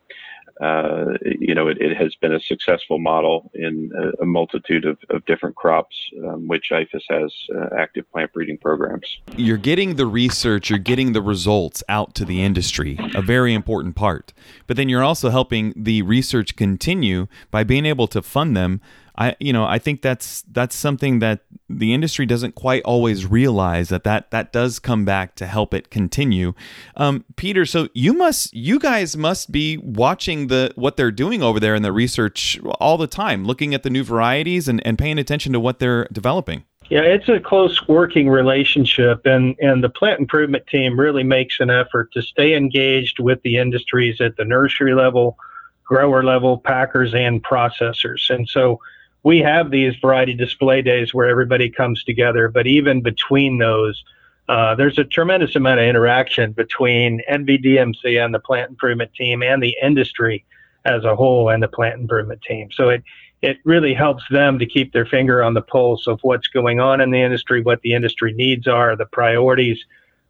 uh, 0.62 1.05
you 1.24 1.55
know, 1.55 1.67
it, 1.67 1.77
it, 1.82 1.98
has 1.98 2.15
been 2.15 2.34
a 2.34 2.39
successful 2.39 3.00
model 3.00 3.50
in 3.55 3.91
a, 3.98 4.22
a 4.22 4.25
multitude 4.25 4.86
of, 4.86 5.00
of, 5.10 5.25
different 5.25 5.55
crops, 5.55 5.96
um, 6.25 6.48
which 6.48 6.70
IFAS 6.72 7.01
has 7.10 7.34
uh, 7.55 7.75
active 7.77 8.10
plant 8.12 8.32
breeding 8.34 8.60
programs. 8.60 9.20
You're 9.36 9.58
getting 9.58 9.96
the 9.96 10.05
research, 10.05 10.70
you're 10.70 10.77
getting 10.77 11.13
the 11.13 11.24
results 11.24 11.84
out 11.89 12.13
to 12.15 12.25
the 12.25 12.43
industry, 12.43 12.98
a 13.15 13.22
very 13.22 13.53
important 13.53 13.96
part. 13.96 14.32
But 14.67 14.77
then 14.77 14.89
you're 14.89 15.03
also 15.03 15.32
helping 15.32 15.74
the 15.75 16.03
research 16.03 16.55
continue 16.55 17.27
by 17.50 17.63
being 17.63 17.86
able 17.86 18.08
to 18.08 18.22
fund 18.22 18.55
them 18.55 18.79
I 19.17 19.36
you 19.39 19.53
know 19.53 19.65
I 19.65 19.79
think 19.79 20.01
that's 20.01 20.41
that's 20.51 20.75
something 20.75 21.20
that 21.20 21.41
the 21.70 21.93
industry 21.93 22.25
doesn't 22.25 22.55
quite 22.55 22.84
always 22.84 23.25
realize 23.25 23.89
that 23.89 24.03
that 24.03 24.32
that 24.32 24.51
does 24.51 24.79
come 24.79 25.05
back 25.05 25.36
to 25.36 25.46
help 25.46 25.74
it 25.74 25.89
continue. 25.89 26.53
Um, 26.96 27.25
Peter, 27.36 27.65
so 27.65 27.89
you 27.93 28.13
must 28.13 28.53
you 28.53 28.79
guys 28.79 29.15
must 29.15 29.51
be 29.51 29.77
watching 29.77 30.48
the 30.48 30.72
what 30.75 30.98
they're 30.98 31.12
doing 31.12 31.43
over 31.43 31.60
there 31.60 31.75
in 31.75 31.84
the 31.84 31.91
research 31.91 32.60
all 32.79 32.98
the 32.98 33.08
time, 33.08 33.46
looking 33.46 33.74
at 33.74 33.84
the 33.84 33.89
new 33.89 34.03
varieties 34.03 34.67
and, 34.67 34.86
and 34.86 34.97
paying 34.97 35.19
attention 35.19 35.54
to 35.54 35.60
what 35.60 35.80
they're 35.80 36.08
developing. 36.12 36.63
Yeah, 36.89 37.02
it's 37.02 37.30
a 37.30 37.39
close 37.39 37.88
working 37.88 38.30
relationship, 38.30 39.26
and, 39.26 39.56
and 39.60 39.84
the 39.84 39.89
plant 39.89 40.19
improvement 40.19 40.67
team 40.67 40.99
really 40.99 41.23
makes 41.23 41.60
an 41.60 41.69
effort 41.69 42.12
to 42.13 42.21
stay 42.21 42.56
engaged 42.56 43.19
with 43.19 43.41
the 43.41 43.58
industries 43.58 44.19
at 44.19 44.36
the 44.36 44.43
nursery 44.43 44.93
level, 44.93 45.38
grower 45.86 46.23
level, 46.23 46.58
packers, 46.58 47.13
and 47.13 47.43
processors. 47.43 48.30
And 48.30 48.49
so 48.49 48.80
we 49.24 49.40
have 49.40 49.72
these 49.72 49.96
variety 49.96 50.34
display 50.34 50.82
days 50.82 51.14
where 51.14 51.28
everybody 51.28 51.70
comes 51.70 52.04
together, 52.04 52.50
but 52.50 52.68
even 52.68 53.02
between 53.02 53.58
those, 53.58 54.04
uh, 54.50 54.76
there's 54.76 54.98
a 54.98 55.06
tremendous 55.06 55.56
amount 55.56 55.80
of 55.80 55.86
interaction 55.86 56.52
between 56.52 57.22
NVDMC 57.32 58.24
and 58.24 58.34
the 58.34 58.40
plant 58.40 58.70
improvement 58.70 59.14
team 59.14 59.42
and 59.42 59.64
the 59.64 59.76
industry 59.82 60.44
as 60.86 61.06
a 61.06 61.16
whole 61.16 61.50
and 61.50 61.64
the 61.64 61.68
plant 61.70 62.02
improvement 62.02 62.42
team. 62.42 62.70
So 62.72 62.90
it 62.90 63.04
it 63.42 63.58
really 63.66 63.94
helps 63.94 64.24
them 64.30 64.58
to 64.60 64.66
keep 64.66 64.94
their 64.94 65.06
finger 65.06 65.44
on 65.44 65.54
the 65.54 65.62
pulse 65.62 66.08
of 66.08 66.20
what's 66.22 66.48
going 66.48 66.80
on 66.80 67.02
in 67.02 67.12
the 67.12 67.22
industry, 67.22 67.62
what 67.62 67.82
the 67.82 67.94
industry 67.94 68.32
needs 68.32 68.68
are, 68.68 68.96
the 68.96 69.06
priorities, 69.06 69.80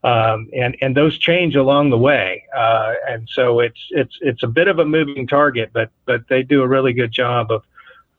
um, 0.03 0.49
and 0.55 0.75
and 0.81 0.97
those 0.97 1.17
change 1.17 1.55
along 1.55 1.89
the 1.89 1.97
way. 1.97 2.43
Uh, 2.55 2.93
and 3.07 3.27
so 3.29 3.59
it's 3.59 3.87
it's 3.91 4.17
it's 4.21 4.43
a 4.43 4.47
bit 4.47 4.67
of 4.67 4.77
a 4.77 4.85
moving 4.85 5.25
target, 5.25 5.71
but 5.73 5.89
but 6.05 6.27
they 6.27 6.43
do 6.43 6.61
a 6.61 6.67
really 6.67 6.93
good 6.93 7.11
job 7.11 7.51
of 7.51 7.63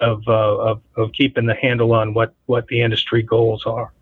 of, 0.00 0.22
uh, 0.26 0.32
of, 0.32 0.82
of 0.96 1.12
keeping 1.12 1.46
the 1.46 1.54
handle 1.54 1.92
on 1.92 2.14
what, 2.14 2.34
what 2.46 2.66
the 2.68 2.82
industry 2.82 3.22
goals 3.22 3.64
are. 3.66 3.92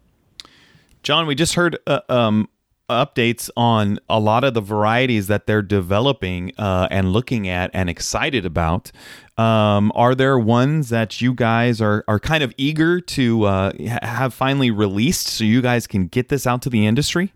John, 1.02 1.26
we 1.26 1.35
just 1.35 1.55
heard 1.55 1.78
uh, 1.87 2.00
um, 2.09 2.48
updates 2.88 3.50
on 3.57 3.98
a 4.09 4.20
lot 4.20 4.44
of 4.44 4.55
the 4.55 4.61
varieties 4.61 5.26
that 5.26 5.46
they're 5.46 5.62
developing 5.62 6.52
uh, 6.59 6.88
and 6.90 7.12
looking 7.12 7.48
at 7.48 7.70
and 7.72 7.90
excited 7.90 8.44
about. 8.44 8.92
Um, 9.37 9.90
are 9.94 10.14
there 10.14 10.38
ones 10.38 10.90
that 10.90 11.20
you 11.20 11.35
guys 11.35 11.81
are, 11.81 12.05
are 12.07 12.20
kind 12.20 12.42
of 12.42 12.52
eager 12.57 13.00
to 13.00 13.44
uh, 13.44 13.72
have 14.02 14.35
finally 14.35 14.70
released 14.70 15.26
so 15.26 15.44
you 15.44 15.62
guys 15.62 15.87
can 15.87 16.07
get 16.07 16.28
this 16.28 16.46
out 16.46 16.62
to 16.62 16.70
the 16.70 16.87
industry? 16.87 17.33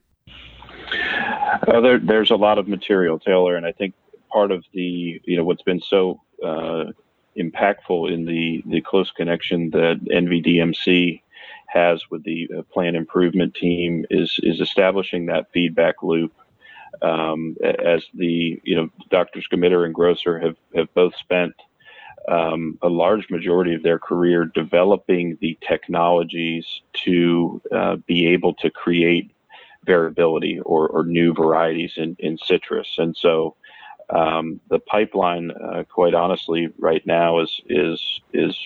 Uh, 1.66 1.80
there, 1.80 1.98
there's 1.98 2.30
a 2.30 2.36
lot 2.36 2.58
of 2.58 2.68
material, 2.68 3.18
Taylor, 3.18 3.56
and 3.56 3.66
I 3.66 3.72
think 3.72 3.94
part 4.30 4.52
of 4.52 4.64
the 4.72 5.20
you 5.24 5.36
know 5.36 5.44
what's 5.44 5.62
been 5.62 5.80
so 5.80 6.20
uh, 6.44 6.84
impactful 7.38 8.12
in 8.12 8.24
the, 8.24 8.62
the 8.66 8.80
close 8.80 9.10
connection 9.10 9.70
that 9.70 10.00
NVDMC 10.04 11.20
has 11.66 12.02
with 12.10 12.22
the 12.24 12.48
uh, 12.56 12.62
plant 12.72 12.96
improvement 12.96 13.54
team 13.54 14.06
is 14.10 14.38
is 14.42 14.60
establishing 14.60 15.26
that 15.26 15.50
feedback 15.52 16.02
loop. 16.02 16.32
Um, 17.02 17.56
as 17.62 18.04
the 18.14 18.60
you 18.64 18.76
know 18.76 18.88
Dr. 19.10 19.40
Gmitter 19.40 19.84
and 19.84 19.94
Grosser 19.94 20.38
have 20.38 20.56
have 20.74 20.92
both 20.94 21.14
spent 21.16 21.54
um, 22.28 22.78
a 22.82 22.88
large 22.88 23.28
majority 23.30 23.74
of 23.74 23.82
their 23.82 23.98
career 23.98 24.44
developing 24.44 25.38
the 25.40 25.58
technologies 25.66 26.66
to 27.04 27.60
uh, 27.72 27.96
be 28.06 28.26
able 28.28 28.54
to 28.54 28.70
create 28.70 29.30
variability 29.84 30.58
or, 30.60 30.88
or 30.88 31.04
new 31.04 31.32
varieties 31.32 31.92
in, 31.96 32.16
in 32.18 32.36
citrus. 32.38 32.96
And 32.98 33.16
so 33.16 33.54
um, 34.10 34.60
the 34.68 34.78
pipeline, 34.78 35.50
uh, 35.50 35.84
quite 35.88 36.14
honestly, 36.14 36.68
right 36.78 37.04
now 37.06 37.40
is 37.40 37.60
is 37.66 38.20
is 38.32 38.56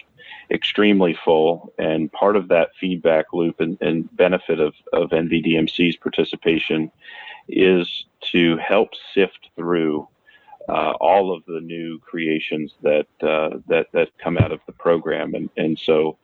extremely 0.50 1.16
full, 1.24 1.72
and 1.78 2.12
part 2.12 2.36
of 2.36 2.48
that 2.48 2.70
feedback 2.78 3.32
loop 3.32 3.60
and, 3.60 3.80
and 3.80 4.14
benefit 4.16 4.60
of, 4.60 4.74
of 4.92 5.10
NVDMC's 5.10 5.96
participation 5.96 6.90
is 7.48 8.04
to 8.32 8.56
help 8.58 8.90
sift 9.14 9.48
through 9.56 10.06
uh, 10.68 10.92
all 11.00 11.32
of 11.32 11.42
the 11.46 11.60
new 11.60 11.98
creations 12.00 12.74
that 12.82 13.06
uh, 13.22 13.58
that 13.68 13.86
that 13.92 14.08
come 14.18 14.36
out 14.36 14.52
of 14.52 14.60
the 14.66 14.72
program, 14.72 15.34
and 15.34 15.50
and 15.56 15.78
so. 15.78 16.16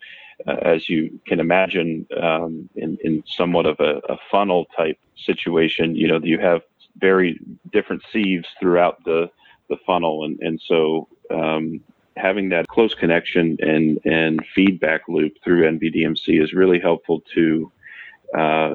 Uh, 0.47 0.53
as 0.61 0.87
you 0.87 1.19
can 1.27 1.41
imagine, 1.41 2.07
um, 2.23 2.69
in, 2.77 2.99
in 3.03 3.25
somewhat 3.27 3.65
of 3.65 3.81
a, 3.81 4.03
a 4.11 4.19
funnel 4.31 4.67
type 4.77 4.99
situation, 5.15 5.97
you 5.97 6.07
know, 6.07 6.21
you 6.23 6.39
have 6.39 6.61
very 6.99 7.39
different 7.73 8.03
sieves 8.13 8.47
throughout 8.61 9.03
the 9.05 9.31
the 9.69 9.77
funnel, 9.87 10.25
and 10.25 10.39
and 10.41 10.61
so 10.67 11.09
um, 11.31 11.81
having 12.17 12.49
that 12.51 12.69
close 12.69 12.95
connection 12.95 13.57
and 13.61 14.01
and 14.05 14.41
feedback 14.55 15.03
loop 15.09 15.35
through 15.43 15.69
NVDMC 15.79 16.43
is 16.43 16.53
really 16.53 16.81
helpful 16.81 17.23
to 17.35 17.73
uh, 18.37 18.75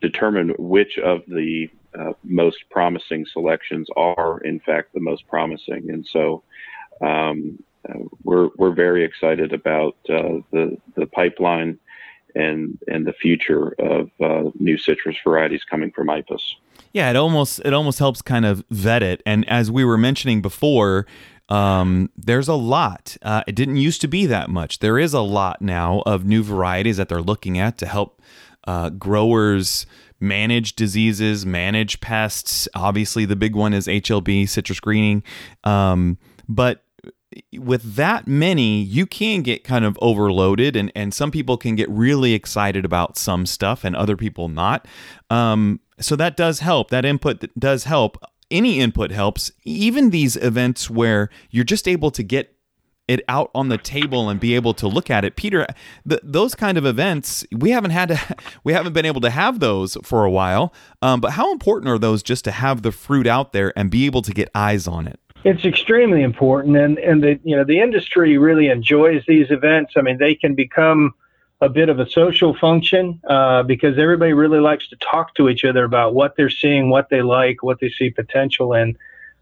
determine 0.00 0.50
which 0.58 0.98
of 0.98 1.22
the 1.26 1.68
uh, 1.98 2.12
most 2.24 2.58
promising 2.70 3.24
selections 3.32 3.88
are 3.96 4.40
in 4.40 4.60
fact 4.60 4.92
the 4.92 5.00
most 5.00 5.26
promising, 5.28 5.90
and 5.90 6.06
so. 6.06 6.42
Um, 7.02 7.62
uh, 7.88 7.98
we're 8.24 8.48
we're 8.56 8.72
very 8.72 9.04
excited 9.04 9.52
about 9.52 9.96
uh, 10.08 10.40
the 10.50 10.76
the 10.96 11.06
pipeline 11.06 11.78
and 12.36 12.78
and 12.86 13.06
the 13.06 13.12
future 13.12 13.74
of 13.78 14.10
uh, 14.20 14.50
new 14.58 14.78
citrus 14.78 15.16
varieties 15.24 15.64
coming 15.64 15.90
from 15.90 16.08
IFAS. 16.08 16.42
Yeah, 16.92 17.10
it 17.10 17.16
almost 17.16 17.60
it 17.64 17.72
almost 17.72 17.98
helps 17.98 18.22
kind 18.22 18.44
of 18.46 18.64
vet 18.70 19.02
it. 19.02 19.22
And 19.26 19.48
as 19.48 19.70
we 19.70 19.84
were 19.84 19.98
mentioning 19.98 20.42
before, 20.42 21.06
Um, 21.48 22.10
there's 22.16 22.48
a 22.48 22.58
lot. 22.58 23.16
Uh, 23.22 23.42
it 23.46 23.54
didn't 23.54 23.76
used 23.76 24.00
to 24.00 24.08
be 24.08 24.26
that 24.26 24.50
much. 24.50 24.80
There 24.80 24.98
is 24.98 25.14
a 25.14 25.20
lot 25.20 25.62
now 25.62 26.02
of 26.04 26.24
new 26.24 26.42
varieties 26.42 26.96
that 26.96 27.08
they're 27.08 27.22
looking 27.22 27.56
at 27.56 27.78
to 27.78 27.86
help 27.86 28.20
uh, 28.66 28.90
growers 28.90 29.86
manage 30.18 30.74
diseases, 30.74 31.46
manage 31.46 32.00
pests. 32.00 32.66
Obviously, 32.74 33.26
the 33.26 33.36
big 33.36 33.54
one 33.54 33.72
is 33.76 33.86
HLB, 33.86 34.48
citrus 34.48 34.80
greening. 34.80 35.22
Um, 35.62 36.18
but 36.48 36.82
with 37.58 37.94
that 37.96 38.26
many, 38.26 38.82
you 38.82 39.06
can 39.06 39.42
get 39.42 39.64
kind 39.64 39.84
of 39.84 39.98
overloaded, 40.00 40.76
and, 40.76 40.92
and 40.94 41.12
some 41.12 41.30
people 41.30 41.56
can 41.56 41.76
get 41.76 41.88
really 41.90 42.34
excited 42.34 42.84
about 42.84 43.16
some 43.16 43.46
stuff 43.46 43.84
and 43.84 43.96
other 43.96 44.16
people 44.16 44.48
not. 44.48 44.86
Um, 45.30 45.80
so 46.00 46.16
that 46.16 46.36
does 46.36 46.60
help. 46.60 46.90
That 46.90 47.04
input 47.04 47.44
does 47.58 47.84
help. 47.84 48.22
Any 48.50 48.80
input 48.80 49.10
helps. 49.10 49.50
Even 49.64 50.10
these 50.10 50.36
events 50.36 50.88
where 50.90 51.30
you're 51.50 51.64
just 51.64 51.88
able 51.88 52.10
to 52.12 52.22
get 52.22 52.56
it 53.08 53.22
out 53.28 53.50
on 53.54 53.68
the 53.68 53.78
table 53.78 54.28
and 54.28 54.40
be 54.40 54.54
able 54.54 54.74
to 54.74 54.88
look 54.88 55.10
at 55.10 55.24
it. 55.24 55.36
Peter, 55.36 55.66
those 56.04 56.54
kind 56.54 56.76
of 56.76 56.84
events 56.84 57.46
we 57.52 57.70
haven't 57.70 57.92
had 57.92 58.08
to, 58.08 58.36
we 58.64 58.72
haven't 58.72 58.92
been 58.92 59.06
able 59.06 59.20
to 59.20 59.30
have 59.30 59.60
those 59.60 59.96
for 60.02 60.24
a 60.24 60.30
while. 60.30 60.74
Um, 61.02 61.20
but 61.20 61.32
how 61.32 61.52
important 61.52 61.88
are 61.88 61.98
those 61.98 62.22
just 62.22 62.44
to 62.44 62.50
have 62.50 62.82
the 62.82 62.92
fruit 62.92 63.26
out 63.26 63.52
there 63.52 63.72
and 63.76 63.90
be 63.90 64.06
able 64.06 64.22
to 64.22 64.32
get 64.32 64.50
eyes 64.54 64.86
on 64.86 65.06
it? 65.06 65.20
It's 65.44 65.64
extremely 65.64 66.22
important, 66.22 66.76
and 66.76 66.98
and 66.98 67.22
the 67.22 67.38
you 67.44 67.56
know 67.56 67.64
the 67.64 67.80
industry 67.80 68.36
really 68.38 68.68
enjoys 68.68 69.22
these 69.28 69.50
events. 69.50 69.94
I 69.96 70.02
mean, 70.02 70.18
they 70.18 70.34
can 70.34 70.54
become 70.54 71.14
a 71.60 71.68
bit 71.68 71.88
of 71.88 71.98
a 72.00 72.10
social 72.10 72.54
function 72.54 73.20
uh, 73.28 73.62
because 73.62 73.98
everybody 73.98 74.32
really 74.32 74.60
likes 74.60 74.88
to 74.88 74.96
talk 74.96 75.34
to 75.34 75.48
each 75.48 75.64
other 75.64 75.84
about 75.84 76.14
what 76.14 76.36
they're 76.36 76.50
seeing, 76.50 76.90
what 76.90 77.08
they 77.08 77.22
like, 77.22 77.62
what 77.62 77.80
they 77.80 77.88
see 77.90 78.10
potential 78.10 78.74
in. 78.74 78.96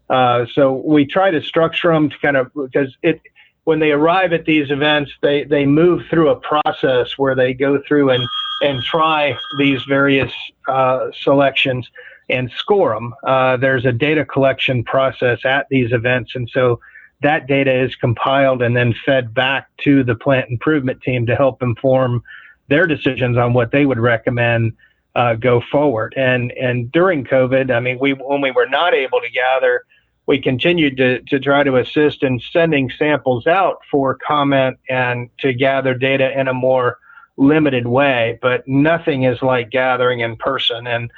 Uh, 0.09 0.45
so 0.53 0.73
we 0.73 1.05
try 1.05 1.31
to 1.31 1.41
structure 1.41 1.91
them 1.91 2.09
to 2.09 2.17
kind 2.19 2.37
of 2.37 2.51
because 2.53 2.95
it 3.01 3.21
when 3.65 3.79
they 3.79 3.91
arrive 3.91 4.31
at 4.31 4.45
these 4.45 4.71
events, 4.71 5.11
they, 5.21 5.43
they 5.43 5.65
move 5.65 6.03
through 6.09 6.29
a 6.29 6.35
process 6.35 7.17
where 7.17 7.35
they 7.35 7.53
go 7.53 7.81
through 7.87 8.11
and, 8.11 8.23
and 8.61 8.81
try 8.83 9.35
these 9.57 9.83
various 9.83 10.31
uh, 10.67 11.07
selections 11.11 11.89
and 12.29 12.51
score 12.57 12.93
them. 12.93 13.13
Uh, 13.23 13.57
there's 13.57 13.85
a 13.85 13.91
data 13.91 14.25
collection 14.25 14.83
process 14.83 15.39
at 15.45 15.67
these 15.69 15.91
events. 15.91 16.35
And 16.35 16.49
so 16.51 16.79
that 17.21 17.47
data 17.47 17.83
is 17.83 17.95
compiled 17.95 18.61
and 18.61 18.75
then 18.75 18.93
fed 19.05 19.33
back 19.33 19.69
to 19.83 20.03
the 20.03 20.15
plant 20.15 20.49
improvement 20.49 21.01
team 21.01 21.25
to 21.27 21.35
help 21.35 21.61
inform 21.61 22.23
their 22.67 22.87
decisions 22.87 23.37
on 23.37 23.53
what 23.53 23.71
they 23.71 23.85
would 23.85 23.99
recommend 23.99 24.73
uh, 25.15 25.35
go 25.35 25.61
forward. 25.71 26.13
And, 26.17 26.51
and 26.53 26.91
during 26.91 27.23
COVID, 27.23 27.71
I 27.71 27.79
mean, 27.79 27.99
we, 27.99 28.13
when 28.13 28.41
we 28.41 28.51
were 28.51 28.67
not 28.67 28.93
able 28.93 29.21
to 29.21 29.29
gather 29.29 29.83
we 30.27 30.41
continued 30.41 30.97
to, 30.97 31.21
to 31.21 31.39
try 31.39 31.63
to 31.63 31.77
assist 31.77 32.23
in 32.23 32.39
sending 32.39 32.89
samples 32.89 33.45
out 33.45 33.77
for 33.91 34.17
comment 34.27 34.77
and 34.89 35.29
to 35.39 35.53
gather 35.53 35.93
data 35.93 36.37
in 36.37 36.47
a 36.47 36.53
more 36.53 36.97
limited 37.37 37.85
way, 37.85 38.39
but 38.41 38.67
nothing 38.67 39.23
is 39.23 39.41
like 39.41 39.69
gathering 39.69 40.21
in 40.21 40.35
person. 40.37 40.87
And 40.87 41.11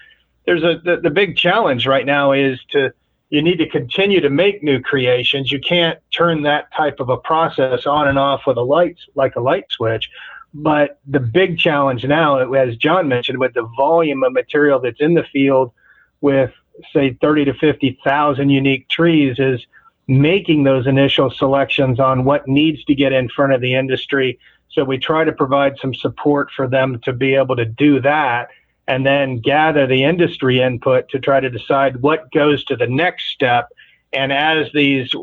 there's 0.48 0.64
a 0.64 0.82
the, 0.84 0.98
the 0.98 1.10
big 1.12 1.38
challenge 1.38 1.86
right 1.86 2.06
now 2.06 2.32
is 2.32 2.60
to 2.72 2.92
you 3.30 3.42
need 3.42 3.58
to 3.58 3.70
continue 3.70 4.22
to 4.22 4.30
make 4.30 4.64
new 4.64 4.82
creations. 4.82 5.52
You 5.52 5.60
can't 5.60 6.00
turn 6.12 6.44
that 6.44 6.74
type 6.74 7.02
of 7.02 7.10
a 7.10 7.18
process 7.18 7.86
on 7.86 8.08
and 8.08 8.18
off 8.18 8.44
with 8.48 8.58
a 8.58 8.62
light 8.62 8.98
like 9.14 9.36
a 9.36 9.42
light 9.42 9.66
switch. 9.70 10.10
But 10.54 11.00
the 11.06 11.20
big 11.20 11.60
challenge 11.60 12.06
now, 12.06 12.54
as 12.54 12.78
John 12.78 13.10
mentioned, 13.10 13.38
with 13.38 13.54
the 13.54 13.70
volume 13.76 14.24
of 14.24 14.32
material 14.32 14.80
that's 14.80 15.02
in 15.02 15.14
the 15.14 15.26
field, 15.26 15.74
with 16.22 16.52
say 16.94 17.18
30 17.22 17.46
to 17.46 17.54
50,000 17.54 18.50
unique 18.50 18.88
trees 18.88 19.38
is 19.40 19.66
making 20.08 20.64
those 20.64 20.88
initial 20.88 21.30
selections 21.30 22.00
on 22.00 22.24
what 22.24 22.48
needs 22.48 22.84
to 22.86 22.96
get 22.96 23.12
in 23.12 23.28
front 23.28 23.52
of 23.52 23.60
the 23.60 23.76
industry. 23.76 24.40
So 24.70 24.86
we 24.86 24.98
try 24.98 25.26
to 25.26 25.34
provide 25.34 25.78
some 25.80 25.94
support 25.94 26.50
for 26.56 26.66
them 26.66 27.00
to 27.04 27.12
be 27.12 27.36
able 27.36 27.58
to 27.58 27.66
do 27.66 28.00
that 28.02 28.48
and 28.88 29.06
then 29.06 29.40
gather 29.40 29.86
the 29.86 30.04
industry 30.04 30.62
input 30.62 31.10
to 31.10 31.20
try 31.20 31.40
to 31.40 31.50
decide 31.50 32.02
what 32.02 32.32
goes 32.32 32.64
to 32.66 32.76
the 32.76 32.88
next 32.88 33.30
step. 33.32 33.70
And 34.14 34.32
as 34.32 34.72
these 34.74 35.14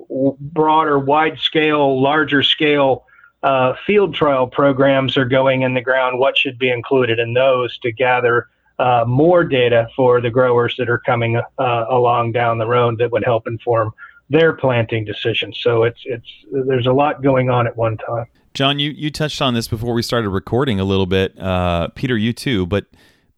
broader, 0.41 0.99
wide 0.99 1.39
scale, 1.39 2.01
larger 2.01 2.43
scale 2.43 3.07
uh, 3.43 3.75
field 3.87 4.15
trial 4.15 4.47
programs 4.47 5.17
are 5.17 5.25
going 5.25 5.63
in 5.63 5.75
the 5.75 5.81
ground, 5.81 6.19
what 6.19 6.37
should 6.37 6.59
be 6.59 6.71
included 6.71 7.19
in 7.19 7.35
those 7.35 7.79
to 7.79 7.93
gather 7.93 8.49
uh, 8.79 9.05
more 9.07 9.45
data 9.45 9.89
for 9.95 10.21
the 10.21 10.31
growers 10.31 10.75
that 10.79 10.89
are 10.89 10.99
coming 10.99 11.37
uh, 11.37 11.85
along 11.89 12.33
down 12.33 12.59
the 12.59 12.67
road 12.67 12.99
that 12.99 13.13
would 13.13 13.25
help 13.25 13.47
inform 13.47 13.93
their 14.31 14.53
planting 14.53 15.05
decisions. 15.05 15.59
So 15.61 15.85
it's 15.85 16.01
it's 16.05 16.29
there's 16.51 16.87
a 16.87 16.93
lot 16.93 17.23
going 17.23 17.51
on 17.51 17.67
at 17.67 17.77
one 17.77 17.97
time. 17.99 18.27
John, 18.55 18.79
you 18.79 18.91
you 18.91 19.11
touched 19.11 19.41
on 19.41 19.55
this 19.55 19.69
before 19.69 19.95
we 19.95 20.03
started 20.03 20.31
recording 20.31 20.81
a 20.81 20.85
little 20.85 21.07
bit. 21.07 21.39
Uh, 21.39 21.89
Peter, 21.89 22.17
you 22.17 22.33
too, 22.33 22.67
but. 22.67 22.87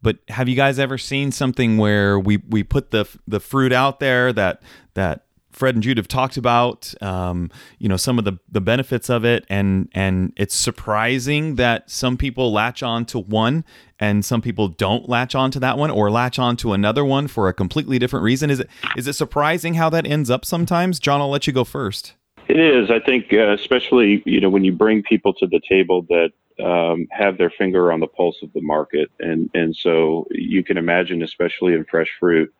But 0.02 0.18
have 0.28 0.48
you 0.48 0.56
guys 0.56 0.78
ever 0.78 0.98
seen 0.98 1.32
something 1.32 1.78
where 1.78 2.18
we, 2.18 2.38
we 2.48 2.62
put 2.62 2.90
the 2.90 3.06
the 3.26 3.40
fruit 3.40 3.72
out 3.72 4.00
there 4.00 4.32
that 4.32 4.62
that 4.94 5.26
Fred 5.56 5.74
and 5.74 5.82
Jude 5.82 5.96
have 5.96 6.06
talked 6.06 6.37
about, 6.37 6.92
um, 7.00 7.50
you 7.78 7.88
know, 7.88 7.96
some 7.96 8.18
of 8.18 8.26
the, 8.26 8.38
the 8.46 8.61
benefits 8.61 9.09
of 9.09 9.24
it, 9.24 9.46
and 9.48 9.88
and 9.94 10.35
it's 10.37 10.54
surprising 10.54 11.54
that 11.54 11.90
some 11.90 12.18
people 12.18 12.52
latch 12.52 12.82
on 12.82 13.06
to 13.06 13.18
one 13.18 13.64
and 13.98 14.22
some 14.22 14.42
people 14.42 14.68
don't 14.68 15.09
latch 15.09 15.35
on 15.35 15.50
to 15.52 15.61
that 15.61 15.78
one 15.78 15.90
or 15.90 16.11
latch 16.11 16.38
on 16.38 16.56
to 16.59 16.74
another 16.74 17.06
one 17.06 17.26
for 17.26 17.48
a 17.48 17.54
completely 17.54 17.98
different 17.98 18.22
reason. 18.22 18.50
Is 18.50 18.61
it 18.61 18.68
is 18.98 19.09
it 19.09 19.14
surprising 19.14 19.74
how 19.74 19.88
that 19.88 20.06
ends 20.06 20.28
up 20.28 20.44
sometimes? 20.44 21.00
John, 21.00 21.22
I'll 21.22 21.30
let 21.30 21.46
you 21.46 21.54
go 21.54 21.64
first. 21.64 22.12
It 22.48 22.61
is. 22.61 22.90
I 22.90 23.00
think, 23.00 23.32
uh, 23.32 23.52
especially 23.52 24.22
you 24.26 24.40
know, 24.40 24.50
when 24.50 24.62
you 24.62 24.72
bring 24.72 25.02
people 25.02 25.32
to 25.35 25.46
the 25.46 25.61
table 25.66 26.02
that 26.11 26.32
um, 26.62 27.06
have 27.10 27.38
their 27.38 27.50
finger 27.50 27.92
on 27.92 28.00
the 28.00 28.06
pulse 28.06 28.38
of 28.42 28.52
the 28.52 28.62
market, 28.62 29.10
and 29.20 29.50
and 29.54 29.74
so 29.76 30.26
you 30.30 30.64
can 30.64 30.76
imagine, 30.76 31.22
especially 31.22 31.74
in 31.74 31.84
fresh 31.84 32.08
fruit 32.18 32.52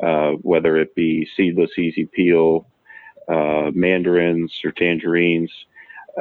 uh, 0.00 0.32
whether 0.42 0.76
it 0.76 0.94
be 0.94 1.28
seedless 1.36 1.78
easy 1.78 2.06
peel, 2.06 2.66
uh, 3.28 3.70
mandarins 3.74 4.60
or 4.64 4.72
tangerines. 4.72 5.52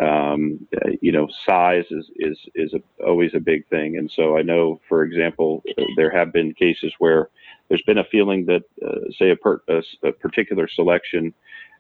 Um, 0.01 0.67
you 1.01 1.11
know, 1.11 1.27
size 1.45 1.85
is 1.91 2.09
is 2.15 2.39
is 2.55 2.73
a, 2.73 2.81
always 3.05 3.33
a 3.33 3.39
big 3.39 3.67
thing, 3.67 3.97
and 3.97 4.09
so 4.09 4.37
I 4.37 4.41
know, 4.41 4.79
for 4.87 5.03
example, 5.03 5.63
there 5.97 6.11
have 6.11 6.31
been 6.31 6.53
cases 6.53 6.93
where 6.99 7.29
there's 7.67 7.81
been 7.81 7.97
a 7.97 8.05
feeling 8.05 8.45
that, 8.45 8.63
uh, 8.85 9.11
say, 9.17 9.31
a, 9.31 9.35
per, 9.35 9.61
a, 9.67 9.81
a, 10.03 10.11
particular 10.13 10.67
selection 10.67 11.33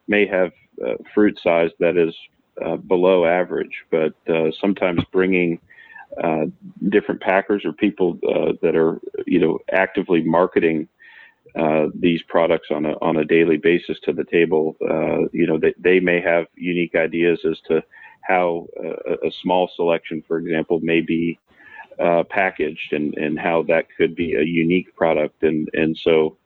may 0.07 0.25
have 0.25 0.51
uh, 0.85 0.95
fruit 1.13 1.39
size 1.39 1.71
that 1.79 1.97
is 1.97 2.15
uh, 2.63 2.77
below 2.77 3.25
average, 3.25 3.85
but 3.89 4.13
sometimes 4.59 5.03
bringing 5.11 5.59
uh, 6.21 6.45
different 6.89 7.21
packers 7.21 7.63
or 7.63 7.71
people 7.71 8.19
uh, 8.27 8.53
that 8.61 8.75
are 8.75 8.99
you 9.25 9.39
know 9.39 9.59
actively 9.71 10.21
marketing 10.21 10.87
uh, 11.55 11.87
these 11.95 12.21
products 12.23 12.67
on 12.69 12.85
a 12.85 12.93
on 13.01 13.17
a 13.17 13.25
daily 13.25 13.57
basis 13.57 13.97
to 14.03 14.13
the 14.13 14.25
table. 14.25 14.75
Uh, 14.81 15.27
you 15.31 15.47
know, 15.47 15.57
they, 15.57 15.73
they 15.79 15.99
may 15.99 16.19
have 16.21 16.47
unique 16.55 16.95
ideas 16.95 17.39
as 17.49 17.59
to 17.67 17.81
how 18.21 18.67
a, 18.83 19.27
a 19.27 19.31
small 19.41 19.69
selection, 19.75 20.21
for 20.27 20.37
example, 20.37 20.79
may 20.81 21.01
be 21.01 21.39
uh, 21.99 22.23
packaged 22.23 22.93
and, 22.93 23.15
and 23.15 23.39
how 23.39 23.63
that 23.63 23.85
could 23.97 24.15
be 24.15 24.33
a 24.33 24.43
unique 24.43 24.93
product. 24.95 25.43
And 25.43 25.69
and 25.73 25.97
so 25.97 26.37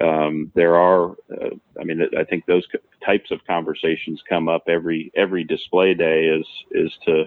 um, 0.00 0.52
there 0.54 0.76
are, 0.76 1.12
uh, 1.32 1.50
I 1.80 1.84
mean, 1.84 2.02
I 2.18 2.24
think 2.24 2.46
those 2.46 2.66
types 3.04 3.30
of 3.30 3.44
conversations 3.46 4.22
come 4.28 4.48
up 4.48 4.64
every 4.68 5.10
every 5.16 5.44
display 5.44 5.94
day. 5.94 6.26
Is 6.26 6.46
is 6.72 6.92
to 7.06 7.24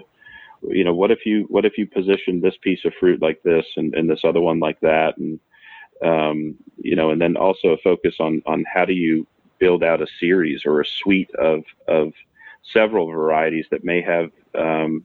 you 0.68 0.84
know 0.84 0.94
what 0.94 1.10
if 1.10 1.26
you 1.26 1.46
what 1.48 1.64
if 1.64 1.78
you 1.78 1.86
position 1.86 2.40
this 2.40 2.56
piece 2.60 2.84
of 2.84 2.92
fruit 3.00 3.20
like 3.20 3.42
this 3.42 3.66
and, 3.76 3.94
and 3.94 4.08
this 4.08 4.24
other 4.24 4.40
one 4.40 4.60
like 4.60 4.78
that 4.80 5.16
and 5.16 5.40
um, 6.02 6.56
you 6.78 6.96
know, 6.96 7.10
and 7.10 7.20
then 7.20 7.36
also 7.36 7.68
a 7.68 7.78
focus 7.78 8.16
on 8.20 8.42
on 8.46 8.64
how 8.72 8.84
do 8.84 8.92
you 8.92 9.26
build 9.58 9.84
out 9.84 10.02
a 10.02 10.06
series 10.18 10.62
or 10.64 10.80
a 10.80 10.86
suite 10.86 11.30
of 11.34 11.64
of 11.88 12.12
several 12.62 13.06
varieties 13.06 13.66
that 13.70 13.84
may 13.84 14.00
have 14.00 14.30
um, 14.58 15.04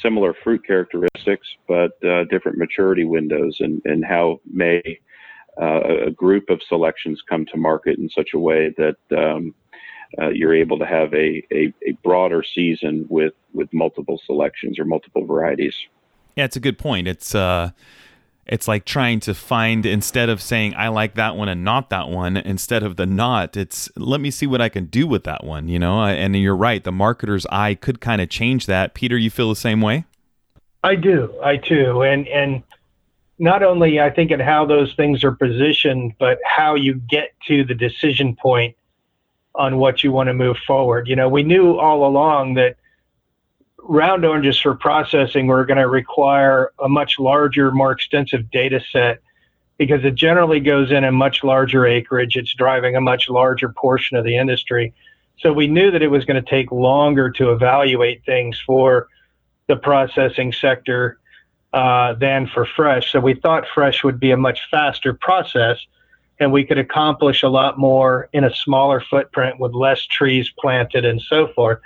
similar 0.00 0.34
fruit 0.34 0.64
characteristics 0.66 1.48
but 1.68 1.92
uh, 2.04 2.24
different 2.24 2.58
maturity 2.58 3.04
windows, 3.04 3.58
and 3.60 3.82
and 3.84 4.04
how 4.04 4.40
may 4.50 4.98
uh, 5.60 6.06
a 6.06 6.10
group 6.10 6.48
of 6.48 6.60
selections 6.68 7.22
come 7.28 7.46
to 7.46 7.56
market 7.56 7.98
in 7.98 8.08
such 8.08 8.30
a 8.34 8.38
way 8.38 8.74
that 8.76 8.96
um, 9.16 9.54
uh, 10.20 10.28
you're 10.30 10.54
able 10.54 10.78
to 10.78 10.86
have 10.86 11.12
a, 11.14 11.42
a, 11.52 11.72
a 11.86 11.92
broader 12.02 12.42
season 12.54 13.06
with 13.08 13.34
with 13.52 13.72
multiple 13.72 14.20
selections 14.26 14.78
or 14.78 14.84
multiple 14.84 15.24
varieties. 15.26 15.74
Yeah, 16.36 16.44
it's 16.44 16.56
a 16.56 16.60
good 16.60 16.78
point. 16.78 17.08
It's 17.08 17.34
uh, 17.34 17.70
it's 18.46 18.66
like 18.66 18.84
trying 18.84 19.20
to 19.20 19.34
find 19.34 19.86
instead 19.86 20.28
of 20.28 20.42
saying 20.42 20.74
I 20.74 20.88
like 20.88 21.14
that 21.14 21.36
one 21.36 21.48
and 21.48 21.62
not 21.62 21.88
that 21.90 22.08
one, 22.08 22.36
instead 22.36 22.82
of 22.82 22.96
the 22.96 23.06
not, 23.06 23.56
it's 23.56 23.88
let 23.96 24.20
me 24.20 24.30
see 24.30 24.46
what 24.46 24.60
I 24.60 24.68
can 24.68 24.86
do 24.86 25.06
with 25.06 25.22
that 25.24 25.44
one, 25.44 25.68
you 25.68 25.78
know? 25.78 26.04
And 26.04 26.34
you're 26.34 26.56
right, 26.56 26.82
the 26.82 26.90
marketer's 26.90 27.46
eye 27.46 27.74
could 27.74 28.00
kind 28.00 28.20
of 28.20 28.28
change 28.28 28.66
that. 28.66 28.94
Peter, 28.94 29.16
you 29.16 29.30
feel 29.30 29.48
the 29.50 29.56
same 29.56 29.80
way? 29.80 30.04
I 30.82 30.96
do. 30.96 31.32
I 31.44 31.58
too. 31.58 32.02
And 32.02 32.26
and 32.26 32.62
not 33.40 33.62
only 33.62 33.98
I 33.98 34.10
think 34.10 34.30
in 34.30 34.38
how 34.38 34.66
those 34.66 34.92
things 34.94 35.24
are 35.24 35.32
positioned, 35.32 36.12
but 36.18 36.38
how 36.44 36.74
you 36.74 36.94
get 36.94 37.30
to 37.48 37.64
the 37.64 37.74
decision 37.74 38.36
point 38.36 38.76
on 39.54 39.78
what 39.78 40.04
you 40.04 40.12
want 40.12 40.28
to 40.28 40.34
move 40.34 40.58
forward. 40.58 41.08
You 41.08 41.16
know, 41.16 41.28
we 41.28 41.42
knew 41.42 41.78
all 41.78 42.06
along 42.06 42.54
that 42.54 42.76
round 43.82 44.26
oranges 44.26 44.60
for 44.60 44.74
processing 44.74 45.46
were 45.46 45.64
going 45.64 45.78
to 45.78 45.88
require 45.88 46.70
a 46.78 46.88
much 46.88 47.18
larger, 47.18 47.70
more 47.70 47.92
extensive 47.92 48.50
data 48.50 48.78
set 48.92 49.20
because 49.78 50.04
it 50.04 50.14
generally 50.14 50.60
goes 50.60 50.90
in 50.90 51.04
a 51.04 51.10
much 51.10 51.42
larger 51.42 51.86
acreage. 51.86 52.36
It's 52.36 52.52
driving 52.52 52.94
a 52.94 53.00
much 53.00 53.30
larger 53.30 53.70
portion 53.70 54.18
of 54.18 54.24
the 54.24 54.36
industry. 54.36 54.92
So 55.38 55.50
we 55.50 55.66
knew 55.66 55.90
that 55.90 56.02
it 56.02 56.08
was 56.08 56.26
going 56.26 56.42
to 56.44 56.48
take 56.48 56.70
longer 56.70 57.30
to 57.30 57.52
evaluate 57.52 58.22
things 58.26 58.60
for 58.60 59.08
the 59.66 59.76
processing 59.76 60.52
sector 60.52 61.19
uh, 61.72 62.14
than 62.14 62.46
for 62.46 62.66
fresh. 62.66 63.12
So 63.12 63.20
we 63.20 63.34
thought 63.34 63.64
fresh 63.72 64.02
would 64.02 64.18
be 64.18 64.30
a 64.30 64.36
much 64.36 64.60
faster 64.70 65.14
process 65.14 65.78
and 66.40 66.52
we 66.52 66.64
could 66.64 66.78
accomplish 66.78 67.42
a 67.42 67.48
lot 67.48 67.78
more 67.78 68.28
in 68.32 68.44
a 68.44 68.54
smaller 68.54 69.00
footprint 69.00 69.60
with 69.60 69.74
less 69.74 70.04
trees 70.06 70.50
planted 70.58 71.04
and 71.04 71.20
so 71.20 71.48
forth. 71.48 71.78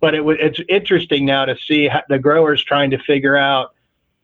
But 0.00 0.14
it 0.14 0.18
w- 0.18 0.38
it's 0.40 0.60
interesting 0.68 1.26
now 1.26 1.44
to 1.44 1.56
see 1.56 1.90
the 2.08 2.18
growers 2.18 2.62
trying 2.62 2.90
to 2.90 2.98
figure 2.98 3.36
out 3.36 3.74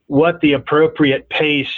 what 0.07 0.40
the 0.40 0.53
appropriate 0.53 1.29
pace 1.31 1.75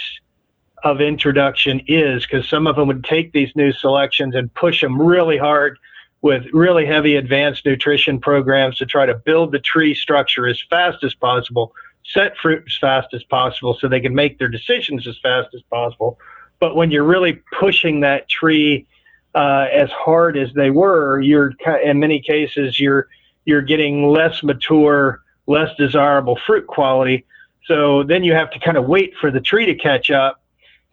of 0.83 1.01
introduction 1.01 1.81
is, 1.87 2.23
because 2.23 2.47
some 2.47 2.67
of 2.67 2.75
them 2.75 2.87
would 2.87 3.03
take 3.03 3.31
these 3.31 3.49
new 3.55 3.71
selections 3.71 4.35
and 4.35 4.53
push 4.53 4.81
them 4.81 5.01
really 5.01 5.37
hard 5.37 5.79
with 6.21 6.45
really 6.53 6.85
heavy 6.85 7.15
advanced 7.15 7.65
nutrition 7.65 8.19
programs 8.19 8.77
to 8.77 8.85
try 8.85 9.05
to 9.05 9.15
build 9.15 9.51
the 9.51 9.59
tree 9.59 9.95
structure 9.95 10.47
as 10.47 10.61
fast 10.69 11.03
as 11.03 11.15
possible, 11.15 11.73
set 12.13 12.37
fruit 12.37 12.63
as 12.67 12.77
fast 12.79 13.07
as 13.13 13.23
possible 13.23 13.77
so 13.79 13.87
they 13.87 13.99
can 13.99 14.13
make 14.13 14.37
their 14.37 14.47
decisions 14.47 15.07
as 15.07 15.17
fast 15.23 15.49
as 15.53 15.61
possible 15.71 16.17
but 16.59 16.75
when 16.75 16.91
you're 16.91 17.03
really 17.03 17.41
pushing 17.59 18.01
that 18.01 18.29
tree 18.29 18.87
uh, 19.33 19.67
as 19.71 19.89
hard 19.91 20.37
as 20.37 20.53
they 20.53 20.71
were, 20.71 21.19
you're 21.21 21.51
in 21.83 21.99
many 21.99 22.21
cases 22.21 22.79
you're 22.79 23.07
you're 23.43 23.61
getting 23.61 24.09
less 24.09 24.41
mature, 24.41 25.21
less 25.45 25.69
desirable 25.77 26.39
fruit 26.47 26.65
quality. 26.65 27.25
So 27.65 28.03
then 28.03 28.23
you 28.23 28.33
have 28.33 28.49
to 28.51 28.59
kind 28.59 28.77
of 28.77 28.85
wait 28.85 29.13
for 29.19 29.29
the 29.29 29.41
tree 29.41 29.65
to 29.65 29.75
catch 29.75 30.09
up, 30.09 30.41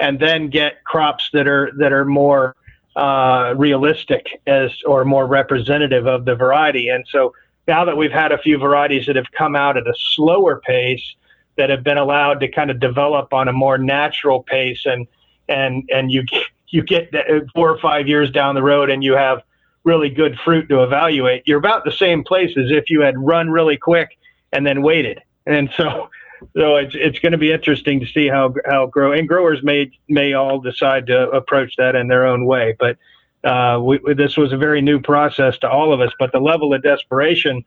and 0.01 0.18
then 0.18 0.51
get 0.51 0.85
crops 0.85 1.31
that 1.33 1.46
are 1.46 1.70
that 1.79 1.92
are 1.92 2.05
more 2.05 2.57
uh, 2.96 3.55
realistic 3.57 4.42
as 4.46 4.72
or 4.85 5.05
more 5.05 5.27
representative 5.27 6.07
of 6.07 6.25
the 6.25 6.35
variety. 6.35 6.88
And 6.88 7.07
so 7.09 7.33
now 7.66 7.85
that 7.85 7.96
we've 7.96 8.12
had 8.12 8.33
a 8.33 8.38
few 8.38 8.59
varieties 8.59 9.07
that 9.07 9.16
have 9.16 9.31
come 9.37 9.55
out 9.55 9.77
at 9.77 9.87
a 9.87 9.94
slower 9.96 10.61
pace, 10.61 11.14
that 11.57 11.70
have 11.70 11.85
been 11.85 11.98
allowed 11.98 12.40
to 12.40 12.48
kind 12.48 12.70
of 12.70 12.81
develop 12.81 13.33
on 13.33 13.48
a 13.48 13.53
more 13.53 13.79
natural 13.79 14.42
pace 14.42 14.83
and 14.85 15.07
and 15.48 15.88
and 15.92 16.11
you 16.11 16.25
you 16.68 16.83
get 16.83 17.14
uh, 17.14 17.40
four 17.55 17.70
or 17.70 17.79
five 17.79 18.09
years 18.09 18.31
down 18.31 18.55
the 18.55 18.62
road 18.62 18.90
and 18.90 19.05
you 19.05 19.12
have 19.12 19.42
really 19.85 20.09
good 20.09 20.38
fruit 20.42 20.68
to 20.68 20.83
evaluate. 20.83 21.42
You're 21.44 21.59
about 21.59 21.85
the 21.85 21.92
same 21.92 22.25
place 22.25 22.57
as 22.57 22.70
if 22.70 22.88
you 22.88 23.03
had 23.03 23.18
run 23.18 23.51
really 23.51 23.77
quick 23.77 24.16
and 24.53 24.66
then 24.66 24.81
waited. 24.81 25.20
And 25.44 25.70
so 25.77 26.09
so 26.57 26.77
it's 26.77 26.94
it's 26.94 27.18
going 27.18 27.33
to 27.33 27.38
be 27.38 27.53
interesting 27.53 28.01
to 28.01 28.07
see 28.07 28.29
how 28.29 28.55
how 28.64 28.87
grow 28.87 29.12
and 29.12 29.29
growers 29.29 29.62
may 29.62 29.90
may 30.09 30.33
all 30.33 30.61
decide 30.61 31.07
to 31.09 31.31
approach 31.31 31.75
that 31.77 31.94
in 31.94 32.09
their 32.09 32.27
own 32.27 32.46
way. 32.46 32.75
But 32.79 32.96
uh, 33.44 33.81
we, 33.83 34.00
this 34.14 34.37
was 34.37 34.52
a 34.52 34.57
very 34.57 34.81
new 34.81 35.00
process 35.00 35.59
to 35.59 35.68
all 35.68 35.92
of 35.92 36.00
us. 36.00 36.12
But 36.18 36.33
the 36.33 36.40
level 36.40 36.74
of 36.74 36.83
desperation 36.83 37.64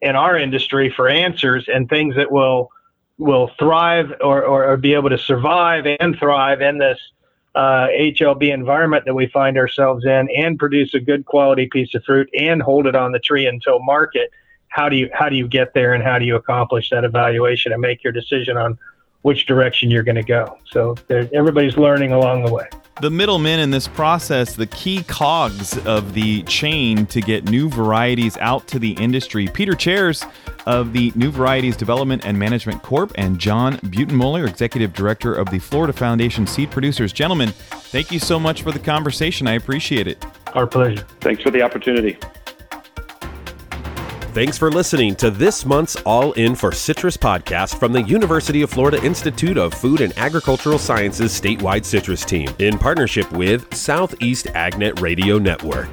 in 0.00 0.14
our 0.14 0.38
industry 0.38 0.92
for 0.94 1.08
answers 1.08 1.68
and 1.72 1.88
things 1.88 2.16
that 2.16 2.30
will 2.30 2.70
will 3.18 3.50
thrive 3.58 4.12
or, 4.20 4.44
or, 4.44 4.64
or 4.66 4.76
be 4.76 4.92
able 4.92 5.08
to 5.08 5.16
survive 5.16 5.86
and 6.00 6.18
thrive 6.18 6.60
in 6.60 6.76
this 6.76 6.98
uh, 7.54 7.86
HLB 7.88 8.52
environment 8.52 9.06
that 9.06 9.14
we 9.14 9.26
find 9.28 9.56
ourselves 9.56 10.04
in 10.04 10.28
and 10.36 10.58
produce 10.58 10.92
a 10.92 11.00
good 11.00 11.24
quality 11.24 11.66
piece 11.72 11.94
of 11.94 12.04
fruit 12.04 12.28
and 12.38 12.60
hold 12.60 12.86
it 12.86 12.94
on 12.94 13.12
the 13.12 13.18
tree 13.18 13.46
until 13.46 13.82
market. 13.82 14.30
How 14.68 14.90
do 14.90 14.96
you 14.96 15.08
how 15.14 15.30
do 15.30 15.36
you 15.36 15.48
get 15.48 15.72
there 15.72 15.94
and 15.94 16.04
how 16.04 16.18
do 16.18 16.26
you 16.26 16.36
accomplish 16.36 16.90
that 16.90 17.04
evaluation 17.04 17.72
and 17.72 17.80
make 17.80 18.04
your 18.04 18.12
decision 18.12 18.58
on 18.58 18.78
which 19.26 19.44
direction 19.46 19.90
you're 19.90 20.04
going 20.04 20.14
to 20.14 20.22
go? 20.22 20.56
So 20.70 20.94
everybody's 21.10 21.76
learning 21.76 22.12
along 22.12 22.44
the 22.44 22.52
way 22.52 22.68
the 23.02 23.10
middlemen 23.10 23.60
in 23.60 23.70
this 23.70 23.86
process, 23.86 24.56
the 24.56 24.66
key 24.66 25.02
cogs 25.02 25.76
of 25.84 26.14
the 26.14 26.42
chain 26.44 27.04
to 27.06 27.20
get 27.20 27.44
new 27.44 27.68
varieties 27.68 28.38
out 28.38 28.66
to 28.68 28.78
the 28.78 28.92
industry. 28.92 29.48
Peter 29.48 29.74
Chaires 29.74 30.24
of 30.64 30.94
the 30.94 31.12
New 31.14 31.30
Varieties 31.30 31.76
Development 31.76 32.24
and 32.24 32.38
Management 32.38 32.82
Corp. 32.82 33.12
and 33.16 33.38
John 33.38 33.76
Beuttenmuller, 33.78 34.48
Executive 34.48 34.94
Director 34.94 35.34
of 35.34 35.50
the 35.50 35.58
Florida 35.58 35.92
Foundation 35.92 36.46
Seed 36.46 36.70
Producers. 36.70 37.12
Gentlemen, 37.12 37.50
thank 37.50 38.10
you 38.10 38.18
so 38.18 38.40
much 38.40 38.62
for 38.62 38.72
the 38.72 38.78
conversation. 38.78 39.46
I 39.46 39.52
appreciate 39.52 40.06
it. 40.06 40.24
Our 40.54 40.66
pleasure. 40.66 41.04
Thanks 41.20 41.42
for 41.42 41.50
the 41.50 41.60
opportunity. 41.60 42.18
Thanks 44.36 44.58
for 44.58 44.70
listening 44.70 45.16
to 45.16 45.30
this 45.30 45.64
month's 45.64 45.96
All 46.04 46.34
In 46.34 46.54
for 46.54 46.70
Citrus 46.70 47.16
podcast 47.16 47.80
from 47.80 47.94
the 47.94 48.02
University 48.02 48.60
of 48.60 48.68
Florida 48.68 49.02
Institute 49.02 49.56
of 49.56 49.72
Food 49.72 50.02
and 50.02 50.12
Agricultural 50.18 50.78
Sciences 50.78 51.32
statewide 51.32 51.86
citrus 51.86 52.22
team 52.22 52.54
in 52.58 52.76
partnership 52.76 53.32
with 53.32 53.74
Southeast 53.74 54.48
AgNet 54.48 55.00
Radio 55.00 55.38
Network. 55.38 55.88